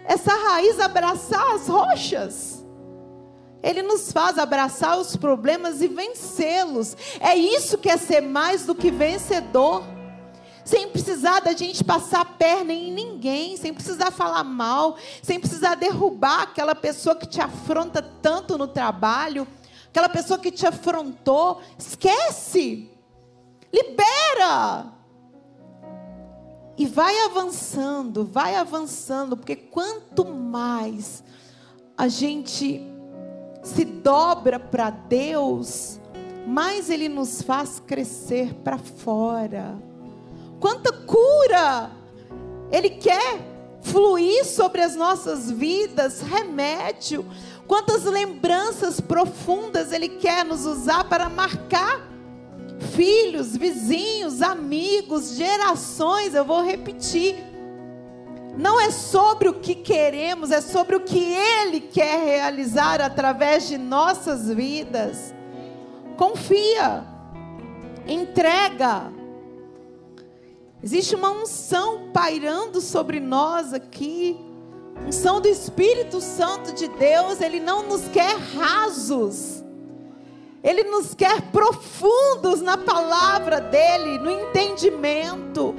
essa 0.06 0.32
raiz 0.32 0.80
abraçar 0.80 1.54
as 1.54 1.68
rochas. 1.68 2.63
Ele 3.64 3.82
nos 3.82 4.12
faz 4.12 4.38
abraçar 4.38 4.98
os 4.98 5.16
problemas 5.16 5.80
e 5.80 5.88
vencê-los. 5.88 6.94
É 7.18 7.34
isso 7.34 7.78
que 7.78 7.88
é 7.88 7.96
ser 7.96 8.20
mais 8.20 8.66
do 8.66 8.74
que 8.74 8.90
vencedor. 8.90 9.82
Sem 10.66 10.90
precisar 10.90 11.40
da 11.40 11.54
gente 11.54 11.82
passar 11.82 12.20
a 12.20 12.24
perna 12.26 12.74
em 12.74 12.92
ninguém, 12.92 13.56
sem 13.56 13.72
precisar 13.72 14.10
falar 14.10 14.44
mal, 14.44 14.98
sem 15.22 15.40
precisar 15.40 15.76
derrubar 15.76 16.42
aquela 16.42 16.74
pessoa 16.74 17.16
que 17.16 17.26
te 17.26 17.40
afronta 17.40 18.02
tanto 18.02 18.58
no 18.58 18.68
trabalho, 18.68 19.48
aquela 19.88 20.10
pessoa 20.10 20.38
que 20.38 20.50
te 20.50 20.66
afrontou. 20.66 21.62
Esquece. 21.78 22.90
Libera. 23.72 24.92
E 26.76 26.84
vai 26.84 27.18
avançando, 27.20 28.26
vai 28.26 28.56
avançando, 28.56 29.38
porque 29.38 29.56
quanto 29.56 30.26
mais 30.26 31.24
a 31.96 32.08
gente 32.08 32.93
se 33.64 33.84
dobra 33.84 34.60
para 34.60 34.90
Deus, 34.90 35.98
mais 36.46 36.90
Ele 36.90 37.08
nos 37.08 37.40
faz 37.42 37.80
crescer 37.84 38.54
para 38.62 38.76
fora. 38.76 39.74
Quanta 40.60 40.92
cura 40.92 41.90
Ele 42.70 42.90
quer 42.90 43.40
fluir 43.80 44.44
sobre 44.44 44.82
as 44.82 44.94
nossas 44.94 45.50
vidas, 45.50 46.20
remédio. 46.20 47.24
Quantas 47.66 48.04
lembranças 48.04 49.00
profundas 49.00 49.90
Ele 49.90 50.10
quer 50.10 50.44
nos 50.44 50.66
usar 50.66 51.04
para 51.04 51.30
marcar 51.30 52.06
filhos, 52.94 53.56
vizinhos, 53.56 54.42
amigos, 54.42 55.36
gerações. 55.36 56.34
Eu 56.34 56.44
vou 56.44 56.62
repetir 56.62 57.53
não 58.56 58.80
é 58.80 58.90
sobre 58.90 59.48
o 59.48 59.54
que 59.54 59.74
queremos, 59.74 60.50
é 60.50 60.60
sobre 60.60 60.94
o 60.96 61.00
que 61.00 61.18
Ele 61.18 61.80
quer 61.80 62.24
realizar 62.24 63.00
através 63.00 63.66
de 63.66 63.76
nossas 63.76 64.48
vidas. 64.48 65.34
Confia, 66.16 67.04
entrega. 68.06 69.12
Existe 70.82 71.14
uma 71.14 71.30
unção 71.30 72.10
pairando 72.12 72.80
sobre 72.80 73.18
nós 73.18 73.72
aqui, 73.72 74.38
unção 75.06 75.40
do 75.40 75.48
Espírito 75.48 76.20
Santo 76.20 76.72
de 76.74 76.86
Deus. 76.88 77.40
Ele 77.40 77.58
não 77.58 77.82
nos 77.88 78.06
quer 78.08 78.36
rasos, 78.36 79.64
Ele 80.62 80.84
nos 80.84 81.12
quer 81.14 81.50
profundos 81.50 82.60
na 82.60 82.76
palavra 82.76 83.60
dEle, 83.60 84.18
no 84.18 84.30
entendimento. 84.30 85.74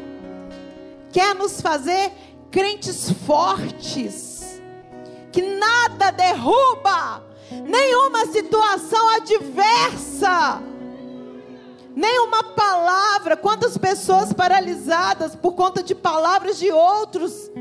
Quer 1.13 1.33
nos 1.33 1.61
fazer 1.61 2.11
crentes 2.55 3.11
fortes, 3.27 4.61
que 5.29 5.41
nada 5.41 6.09
derruba, 6.09 7.21
nenhuma 7.51 8.27
situação 8.27 9.09
adversa, 9.09 10.61
nenhuma 11.93 12.41
palavra. 12.55 13.35
Quantas 13.35 13.77
pessoas 13.77 14.31
paralisadas 14.31 15.35
por 15.35 15.51
conta 15.51 15.83
de 15.83 15.93
palavras 15.93 16.57
de 16.57 16.71
outros, 16.71 17.51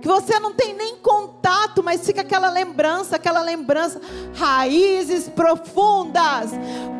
que 0.00 0.08
você 0.08 0.40
não 0.40 0.52
tem 0.52 0.74
nem 0.74 0.96
contato, 0.96 1.80
mas 1.80 2.04
fica 2.04 2.22
aquela 2.22 2.50
lembrança, 2.50 3.14
aquela 3.14 3.42
lembrança, 3.42 4.00
raízes 4.34 5.28
profundas, 5.28 6.50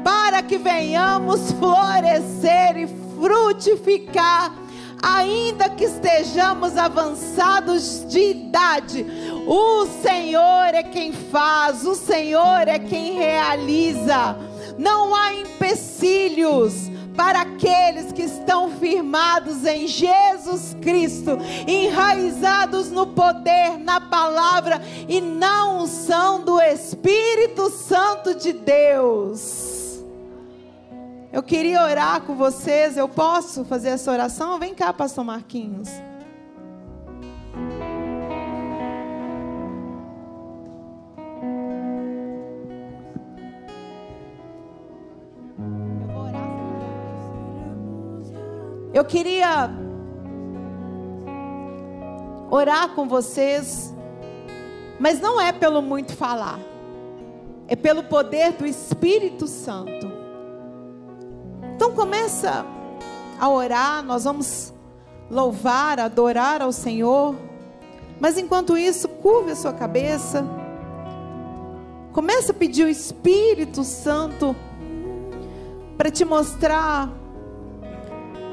para 0.05 0.45
que 0.45 0.59
venhamos 0.59 1.51
florescer 1.59 2.77
e 2.77 2.87
frutificar 3.19 4.62
ainda 5.03 5.69
que 5.69 5.85
estejamos 5.85 6.77
avançados 6.79 8.07
de 8.09 8.31
idade, 8.31 9.05
o 9.47 9.87
Senhor 10.01 10.73
é 10.73 10.85
quem 10.85 11.13
faz, 11.13 11.85
o 11.85 11.97
Senhor 11.97 12.69
é 12.69 12.79
quem 12.79 13.15
realiza. 13.15 14.37
Não 14.79 15.15
há 15.15 15.35
empecilhos 15.35 16.91
para 17.17 17.43
aqueles 17.43 18.13
que 18.13 18.23
estão 18.23 18.71
firmados 18.71 19.67
em 19.67 19.87
Jesus 19.87 20.77
Cristo, 20.81 21.39
enraizados 21.67 22.91
no 22.91 23.09
poder, 23.09 23.79
na 23.79 24.01
palavra 24.01 24.81
e 25.09 25.21
na 25.21 25.67
unção 25.75 26.43
do 26.43 26.61
Espírito 26.61 27.71
Santo 27.71 28.35
de 28.35 28.53
Deus. 28.53 29.72
Eu 31.33 31.43
queria 31.43 31.83
orar 31.83 32.21
com 32.21 32.35
vocês. 32.35 32.99
Eu 32.99 33.09
posso 33.09 33.65
fazer 33.65 33.89
essa 33.89 34.13
oração? 34.13 34.59
Vem 34.59 34.75
cá, 34.75 34.93
Pastor 34.93 35.25
Marquinhos. 35.25 35.89
Eu 48.93 49.07
queria 49.07 49.71
orar 52.51 52.91
com 52.91 53.09
vocês, 53.09 53.93
mas 55.01 55.19
não 55.19 55.41
é 55.41 55.51
pelo 55.51 55.81
muito 55.81 56.15
falar, 56.15 56.61
é 57.67 57.75
pelo 57.75 58.05
poder 58.05 58.53
do 58.53 58.67
Espírito 58.67 59.47
Santo. 59.47 60.12
Então 61.75 61.93
começa 61.93 62.65
a 63.39 63.49
orar, 63.49 64.03
nós 64.05 64.25
vamos 64.25 64.75
louvar, 65.31 65.99
adorar 65.99 66.61
ao 66.63 66.73
Senhor. 66.73 67.35
Mas 68.21 68.37
enquanto 68.39 68.77
isso, 68.77 69.09
curve 69.09 69.53
a 69.53 69.57
sua 69.57 69.73
cabeça. 69.73 70.45
Começa 72.13 72.53
a 72.53 72.55
pedir 72.55 72.85
o 72.85 72.89
Espírito 72.89 73.83
Santo 73.83 74.55
para 75.97 76.11
te 76.11 76.25
mostrar 76.25 77.11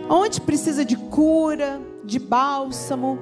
onde 0.10 0.42
precisa 0.42 0.86
de 0.86 0.96
cura, 0.96 1.82
de 2.04 2.18
bálsamo. 2.18 3.20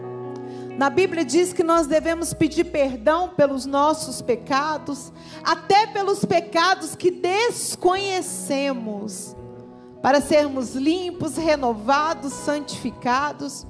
Na 0.77 0.89
Bíblia 0.91 1.25
diz 1.25 1.51
que 1.53 1.63
nós 1.63 1.87
devemos 1.87 2.33
pedir 2.33 2.65
perdão 2.65 3.29
pelos 3.29 3.65
nossos 3.65 4.21
pecados, 4.21 5.11
até 5.43 5.87
pelos 5.87 6.23
pecados 6.23 6.93
que 6.95 7.09
desconhecemos 7.09 9.35
para 10.07 10.21
sermos 10.21 10.73
limpos, 10.73 11.35
renovados, 11.35 12.31
santificados. 12.31 13.67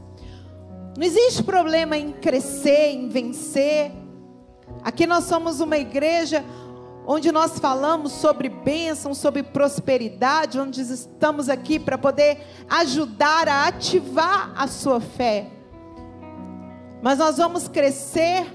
Não 0.96 1.04
existe 1.04 1.42
problema 1.42 1.98
em 1.98 2.12
crescer, 2.12 2.92
em 2.92 3.10
vencer. 3.10 3.92
Aqui 4.84 5.08
nós 5.08 5.24
somos 5.24 5.60
uma 5.62 5.80
igreja 5.80 6.46
onde 7.08 7.32
nós 7.32 7.58
falamos 7.58 8.12
sobre 8.12 8.50
bênção, 8.50 9.16
sobre 9.16 9.42
prosperidade, 9.42 10.60
onde 10.60 10.80
estamos 10.80 11.50
aqui 11.50 11.80
para 11.80 11.98
poder 11.98 12.38
ajudar 12.70 13.50
a 13.50 13.66
ativar 13.66 14.54
a 14.56 14.68
sua 14.68 15.02
fé. 15.02 15.48
Mas 17.02 17.18
nós 17.18 17.38
vamos 17.38 17.68
crescer 17.68 18.46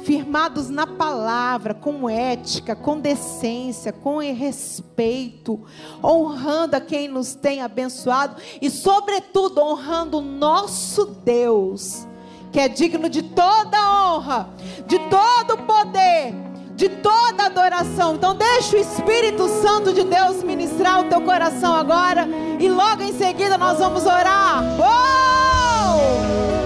firmados 0.00 0.68
na 0.68 0.86
palavra, 0.86 1.74
com 1.74 2.08
ética, 2.08 2.74
com 2.74 2.98
decência, 2.98 3.92
com 3.92 4.18
respeito, 4.18 5.60
honrando 6.02 6.76
a 6.76 6.80
quem 6.80 7.08
nos 7.08 7.34
tem 7.34 7.62
abençoado 7.62 8.36
e, 8.60 8.70
sobretudo, 8.70 9.60
honrando 9.60 10.18
o 10.18 10.22
nosso 10.22 11.06
Deus, 11.06 12.06
que 12.52 12.60
é 12.60 12.68
digno 12.68 13.08
de 13.08 13.22
toda 13.22 13.76
honra, 14.06 14.48
de 14.86 14.98
todo 14.98 15.58
poder, 15.64 16.34
de 16.74 16.88
toda 16.88 17.46
adoração. 17.46 18.14
Então, 18.14 18.34
deixa 18.34 18.76
o 18.76 18.80
Espírito 18.80 19.48
Santo 19.60 19.92
de 19.92 20.04
Deus 20.04 20.42
ministrar 20.42 21.00
o 21.00 21.08
teu 21.08 21.20
coração 21.20 21.74
agora 21.74 22.28
e 22.58 22.68
logo 22.68 23.02
em 23.02 23.12
seguida 23.12 23.58
nós 23.58 23.78
vamos 23.78 24.04
orar. 24.06 24.62
Oh! 24.78 26.57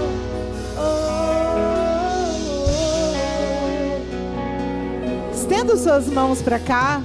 Estenda 5.53 5.77
suas 5.77 6.07
mãos 6.07 6.41
para 6.41 6.57
cá. 6.57 6.99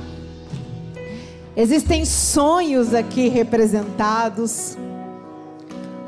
Existem 1.55 2.07
sonhos 2.07 2.94
aqui 2.94 3.28
representados. 3.28 4.74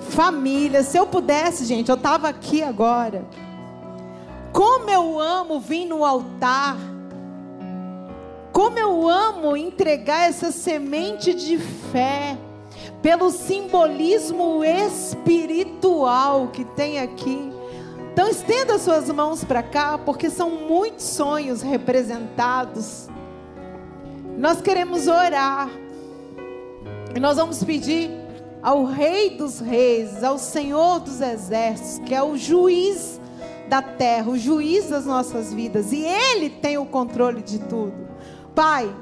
Família. 0.09 0.83
Se 0.83 0.97
eu 0.97 1.07
pudesse, 1.07 1.67
gente, 1.67 1.91
eu 1.91 1.97
estava 1.97 2.31
aqui 2.31 2.63
agora. 2.63 3.27
Como 4.55 4.89
eu 4.89 5.21
amo 5.21 5.61
vir 5.61 5.85
no 5.85 6.03
altar. 6.03 6.79
Como 8.53 8.79
eu 8.79 9.07
amo 9.07 9.55
entregar 9.55 10.31
essa 10.31 10.51
semente 10.51 11.35
de 11.35 11.59
fé. 11.59 12.39
Pelo 13.03 13.31
simbolismo 13.31 14.65
espiritual 14.65 16.49
que 16.49 16.65
tem 16.65 17.01
aqui. 17.01 17.60
Então 18.13 18.29
estenda 18.29 18.79
suas 18.79 19.09
mãos 19.09 19.45
para 19.45 19.63
cá, 19.63 19.97
porque 19.97 20.29
são 20.29 20.51
muitos 20.51 21.05
sonhos 21.05 21.63
representados. 21.63 23.09
Nós 24.37 24.61
queremos 24.61 25.07
orar. 25.07 25.71
E 27.15 27.21
nós 27.21 27.37
vamos 27.37 27.63
pedir 27.63 28.11
ao 28.63 28.85
Rei 28.85 29.31
dos 29.31 29.61
Reis, 29.61 30.23
ao 30.23 30.39
Senhor 30.39 31.01
dos 31.01 31.21
Exércitos, 31.21 32.07
que 32.07 32.15
é 32.15 32.23
o 32.23 32.37
juiz 32.37 33.21
da 33.69 33.81
terra, 33.81 34.31
o 34.31 34.37
juiz 34.39 34.89
das 34.89 35.07
nossas 35.07 35.55
vidas, 35.55 35.93
e 35.93 36.05
Ele 36.05 36.51
tem 36.51 36.77
o 36.77 36.87
controle 36.87 37.41
de 37.43 37.59
tudo. 37.61 37.95
Pai, 38.55 38.93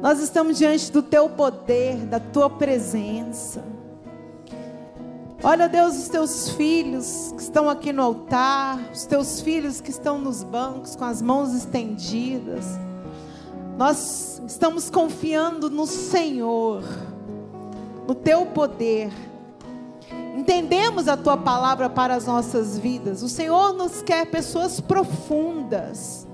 nós 0.00 0.18
estamos 0.20 0.56
diante 0.58 0.90
do 0.90 1.02
Teu 1.02 1.28
poder, 1.28 1.96
da 2.06 2.18
Tua 2.18 2.48
presença. 2.48 3.62
Olha, 5.44 5.68
Deus, 5.68 5.96
os 5.96 6.08
teus 6.08 6.50
filhos 6.50 7.34
que 7.36 7.42
estão 7.42 7.68
aqui 7.68 7.92
no 7.92 8.00
altar, 8.00 8.78
os 8.92 9.04
teus 9.06 9.40
filhos 9.40 9.80
que 9.80 9.90
estão 9.90 10.16
nos 10.16 10.44
bancos 10.44 10.94
com 10.94 11.04
as 11.04 11.20
mãos 11.20 11.52
estendidas. 11.52 12.64
Nós 13.76 14.40
estamos 14.46 14.88
confiando 14.88 15.68
no 15.68 15.84
Senhor, 15.84 16.84
no 18.06 18.14
teu 18.14 18.46
poder. 18.46 19.10
Entendemos 20.36 21.08
a 21.08 21.16
tua 21.16 21.36
palavra 21.36 21.90
para 21.90 22.14
as 22.14 22.24
nossas 22.24 22.78
vidas. 22.78 23.20
O 23.24 23.28
Senhor 23.28 23.72
nos 23.72 24.00
quer 24.00 24.26
pessoas 24.26 24.78
profundas, 24.78 26.24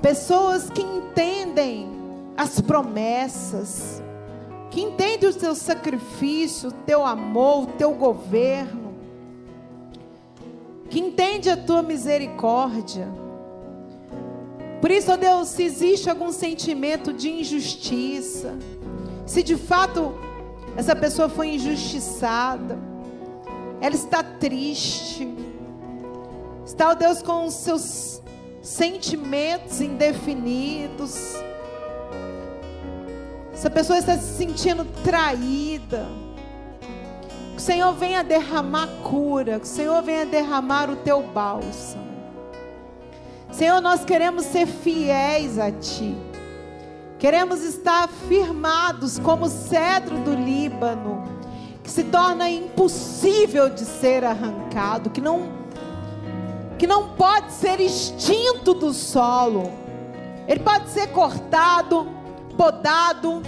pessoas 0.00 0.70
que 0.70 0.80
entendem 0.80 1.88
as 2.36 2.60
promessas 2.60 4.00
que 4.76 4.82
entende 4.82 5.24
o 5.24 5.32
teu 5.32 5.54
sacrifício, 5.54 6.68
o 6.68 6.72
teu 6.72 7.02
amor, 7.02 7.62
o 7.62 7.66
teu 7.66 7.92
governo, 7.92 8.94
que 10.90 11.00
entende 11.00 11.48
a 11.48 11.56
tua 11.56 11.82
misericórdia. 11.82 13.08
Por 14.78 14.90
isso, 14.90 15.10
ó 15.10 15.16
Deus, 15.16 15.48
se 15.48 15.62
existe 15.62 16.10
algum 16.10 16.30
sentimento 16.30 17.10
de 17.10 17.30
injustiça, 17.30 18.54
se 19.24 19.42
de 19.42 19.56
fato 19.56 20.14
essa 20.76 20.94
pessoa 20.94 21.30
foi 21.30 21.54
injustiçada, 21.54 22.78
ela 23.80 23.94
está 23.94 24.22
triste, 24.22 25.26
está, 26.66 26.90
ó 26.90 26.94
Deus, 26.94 27.22
com 27.22 27.46
os 27.46 27.54
seus 27.54 28.20
sentimentos 28.60 29.80
indefinidos, 29.80 31.32
essa 33.56 33.70
pessoa 33.70 33.98
está 33.98 34.18
se 34.18 34.36
sentindo 34.36 34.84
traída. 35.02 36.06
Que 37.52 37.56
o 37.56 37.60
Senhor 37.60 37.94
venha 37.94 38.22
derramar 38.22 38.86
cura. 39.02 39.58
Que 39.58 39.64
o 39.64 39.68
Senhor 39.68 40.02
venha 40.02 40.26
derramar 40.26 40.90
o 40.90 40.96
teu 40.96 41.22
bálsamo. 41.22 42.04
Senhor, 43.50 43.80
nós 43.80 44.04
queremos 44.04 44.44
ser 44.44 44.66
fiéis 44.66 45.58
a 45.58 45.70
Ti. 45.70 46.14
Queremos 47.18 47.62
estar 47.62 48.06
firmados 48.28 49.18
como 49.18 49.46
o 49.46 49.48
cedro 49.48 50.18
do 50.18 50.34
Líbano, 50.34 51.24
que 51.82 51.90
se 51.90 52.04
torna 52.04 52.50
impossível 52.50 53.70
de 53.70 53.86
ser 53.86 54.22
arrancado, 54.22 55.08
que 55.08 55.22
não, 55.22 55.48
que 56.78 56.86
não 56.86 57.14
pode 57.14 57.52
ser 57.52 57.80
extinto 57.80 58.74
do 58.74 58.92
solo. 58.92 59.72
Ele 60.46 60.60
pode 60.60 60.90
ser 60.90 61.06
cortado, 61.06 62.15
podado, 62.56 63.42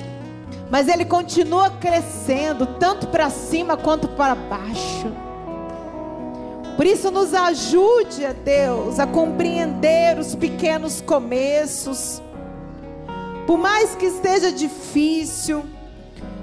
mas 0.71 0.89
ele 0.89 1.05
continua 1.05 1.71
crescendo, 1.71 2.67
tanto 2.79 3.09
para 3.09 3.31
cima 3.31 3.77
quanto 3.77 4.09
para 4.09 4.35
baixo. 4.35 5.13
Por 6.77 6.87
isso, 6.87 7.11
nos 7.11 7.35
ajude, 7.35 8.25
a 8.25 8.33
Deus, 8.33 9.01
a 9.01 9.07
compreender 9.07 10.19
os 10.19 10.35
pequenos 10.35 11.01
começos. 11.01 12.23
Por 13.47 13.59
mais 13.59 13.97
que 13.97 14.07
esteja 14.07 14.53
difícil, 14.53 15.65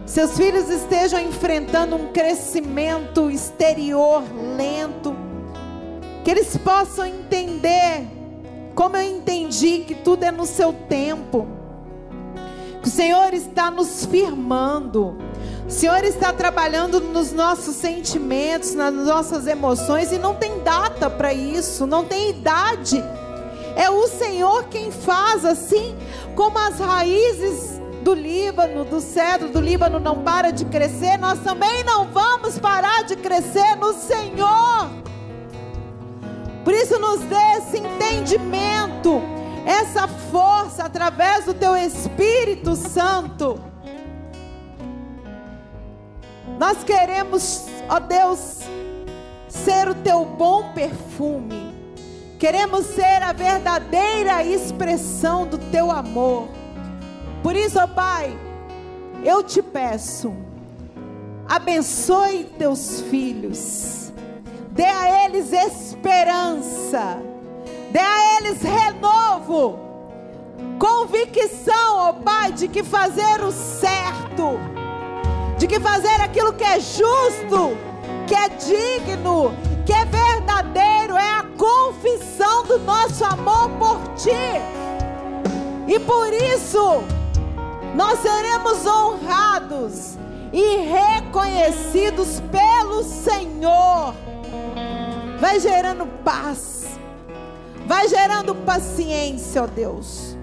seus 0.05 0.35
filhos 0.35 0.69
estejam 0.69 1.21
enfrentando 1.21 1.95
um 1.95 2.11
crescimento 2.11 3.29
exterior 3.31 4.23
lento, 4.57 5.15
que 6.23 6.31
eles 6.31 6.57
possam 6.57 7.05
entender, 7.05 8.05
como 8.73 8.97
eu 8.97 9.03
entendi, 9.03 9.85
que 9.87 9.95
tudo 9.95 10.23
é 10.23 10.31
no 10.31 10.45
seu 10.45 10.73
tempo 10.73 11.54
o 12.85 12.89
Senhor 12.89 13.33
está 13.33 13.71
nos 13.71 14.05
firmando. 14.05 15.17
O 15.67 15.71
Senhor 15.71 16.03
está 16.03 16.31
trabalhando 16.31 17.01
nos 17.01 17.31
nossos 17.31 17.75
sentimentos, 17.75 18.75
nas 18.75 18.93
nossas 18.93 19.47
emoções 19.47 20.11
e 20.11 20.19
não 20.19 20.35
tem 20.35 20.59
data 20.59 21.09
para 21.09 21.33
isso, 21.33 21.87
não 21.87 22.05
tem 22.05 22.29
idade. 22.29 23.03
É 23.75 23.89
o 23.89 24.07
Senhor 24.07 24.65
quem 24.65 24.91
faz 24.91 25.43
assim, 25.43 25.97
como 26.35 26.59
as 26.59 26.77
raízes 26.79 27.81
do 28.03 28.13
Líbano, 28.13 28.85
do 28.85 29.01
cedro 29.01 29.49
do 29.49 29.59
Líbano 29.59 29.99
não 29.99 30.21
para 30.21 30.51
de 30.51 30.63
crescer, 30.65 31.17
nós 31.17 31.39
também 31.39 31.83
não 31.83 32.05
vamos 32.05 32.59
parar 32.59 33.03
de 33.03 33.15
crescer 33.15 33.75
no 33.77 33.93
Senhor. 33.93 34.91
Por 36.63 36.73
isso 36.73 36.99
nos 36.99 37.21
dê 37.21 37.35
esse 37.57 37.79
entendimento 37.79 39.34
essa 39.65 40.07
força 40.07 40.83
através 40.83 41.45
do 41.45 41.53
teu 41.53 41.75
Espírito 41.75 42.75
Santo. 42.75 43.59
Nós 46.59 46.83
queremos, 46.83 47.65
ó 47.89 47.99
Deus, 47.99 48.61
ser 49.49 49.89
o 49.89 49.95
teu 49.95 50.23
bom 50.23 50.71
perfume. 50.73 51.73
Queremos 52.37 52.85
ser 52.85 53.23
a 53.23 53.33
verdadeira 53.33 54.43
expressão 54.43 55.47
do 55.47 55.57
teu 55.57 55.89
amor. 55.89 56.47
Por 57.41 57.55
isso, 57.55 57.79
ó 57.79 57.87
Pai, 57.87 58.37
eu 59.23 59.41
te 59.41 59.61
peço, 59.61 60.33
abençoe 61.47 62.43
teus 62.57 63.01
filhos, 63.01 64.11
dê 64.71 64.85
a 64.85 65.25
eles 65.25 65.51
esperança 65.51 67.34
Dê 67.95 68.01
a 68.01 68.37
eles 68.37 68.61
renovo, 68.61 69.79
convicção, 70.77 71.95
ó 71.95 72.09
oh 72.09 72.13
Pai, 72.15 72.51
de 72.51 72.67
que 72.67 72.83
fazer 72.83 73.41
o 73.41 73.53
certo, 73.53 74.59
de 75.57 75.65
que 75.65 75.79
fazer 75.79 76.19
aquilo 76.19 76.51
que 76.51 76.65
é 76.65 76.77
justo, 76.77 77.77
que 78.27 78.35
é 78.35 78.49
digno, 78.49 79.53
que 79.85 79.93
é 79.93 80.03
verdadeiro, 80.03 81.15
é 81.15 81.39
a 81.39 81.45
confissão 81.57 82.65
do 82.65 82.79
nosso 82.79 83.23
amor 83.23 83.69
por 83.79 84.01
Ti. 84.15 84.59
E 85.87 85.97
por 85.97 86.33
isso, 86.33 87.01
nós 87.95 88.19
seremos 88.19 88.85
honrados 88.85 90.17
e 90.51 90.79
reconhecidos 90.79 92.41
pelo 92.51 93.05
Senhor. 93.05 94.13
Vai 95.39 95.61
gerando 95.61 96.05
paz 96.25 96.74
vai 97.85 98.07
gerando 98.07 98.55
paciência, 98.55 99.63
ó 99.63 99.67
Deus, 99.67 100.35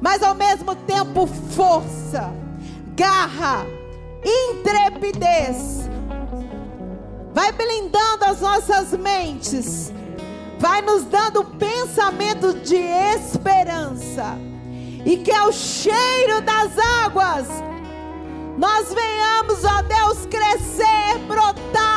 mas 0.00 0.22
ao 0.22 0.34
mesmo 0.34 0.74
tempo 0.74 1.26
força, 1.26 2.32
garra, 2.94 3.66
intrepidez. 4.24 5.88
Vai 7.32 7.50
blindando 7.52 8.24
as 8.26 8.40
nossas 8.40 8.92
mentes, 8.92 9.92
vai 10.58 10.82
nos 10.82 11.04
dando 11.04 11.44
pensamento 11.44 12.54
de 12.54 12.76
esperança. 12.76 14.36
E 15.04 15.16
que 15.16 15.32
ao 15.32 15.50
cheiro 15.50 16.40
das 16.42 16.78
águas 16.78 17.48
nós 18.56 18.92
venhamos, 18.92 19.64
ó 19.64 19.82
Deus, 19.82 20.26
crescer, 20.26 21.18
brotar 21.26 21.91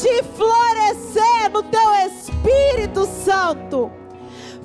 ti, 0.00 0.22
florescer 0.34 1.50
no 1.52 1.62
teu 1.62 1.94
Espírito 2.06 3.06
Santo. 3.06 3.90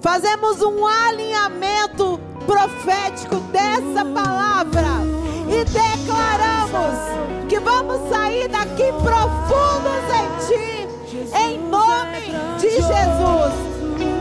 Fazemos 0.02 0.62
um 0.62 0.86
alinhamento 0.86 2.20
profético 2.46 3.36
dessa 3.52 4.06
palavra 4.06 4.88
e 5.50 5.66
declaramos 5.66 7.48
que 7.50 7.60
vamos 7.60 8.10
sair 8.10 8.48
daqui 8.48 8.92
profundos 9.04 10.06
em 10.14 10.48
ti, 10.48 11.36
em 11.38 11.60
nome 11.60 12.32
de 12.60 12.70
Jesus. 12.70 13.54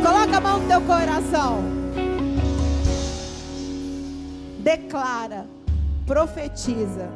Coloca 0.02 0.36
a 0.36 0.40
mão 0.40 0.58
no 0.58 0.68
teu 0.68 0.80
coração. 0.82 1.62
Declara, 4.58 5.46
profetiza. 6.06 7.08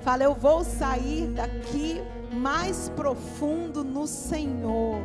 Fala, 0.00 0.24
eu 0.24 0.34
vou 0.34 0.64
sair 0.64 1.26
daqui 1.28 2.00
mais 2.30 2.88
profundo 2.90 3.82
no 3.82 4.06
Senhor 4.06 5.02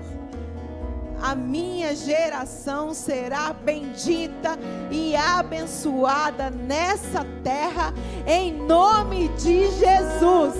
a 1.21 1.33
minha 1.33 1.95
geração 1.95 2.93
será 2.93 3.51
bendita 3.51 4.59
e 4.91 5.15
abençoada 5.15 6.51
nessa 6.51 7.25
terra, 7.43 7.93
em 8.27 8.53
nome 8.53 9.29
de 9.29 9.67
Jesus. 9.71 10.53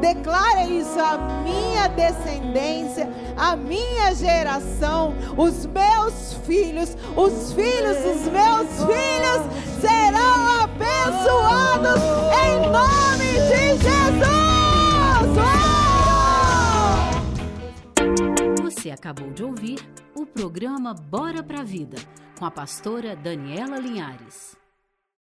Declara 0.00 0.64
isso, 0.64 1.00
a 1.00 1.18
minha 1.42 1.88
descendência, 1.88 3.08
a 3.36 3.56
minha 3.56 4.14
geração, 4.14 5.14
os 5.36 5.66
meus 5.66 6.34
filhos, 6.46 6.96
os 7.16 7.52
filhos 7.52 7.96
dos 7.96 8.30
meus 8.30 8.68
filhos 8.86 9.80
serão 9.80 10.62
abençoados 10.62 12.02
em 12.44 12.70
nome 12.70 13.32
de 13.32 13.82
Jesus. 13.82 14.55
Você 18.76 18.90
acabou 18.90 19.30
de 19.32 19.42
ouvir 19.42 19.78
o 20.14 20.26
programa 20.26 20.92
Bora 20.92 21.42
pra 21.42 21.62
Vida, 21.62 21.96
com 22.38 22.44
a 22.44 22.50
pastora 22.50 23.16
Daniela 23.16 23.78
Linhares. 23.78 24.55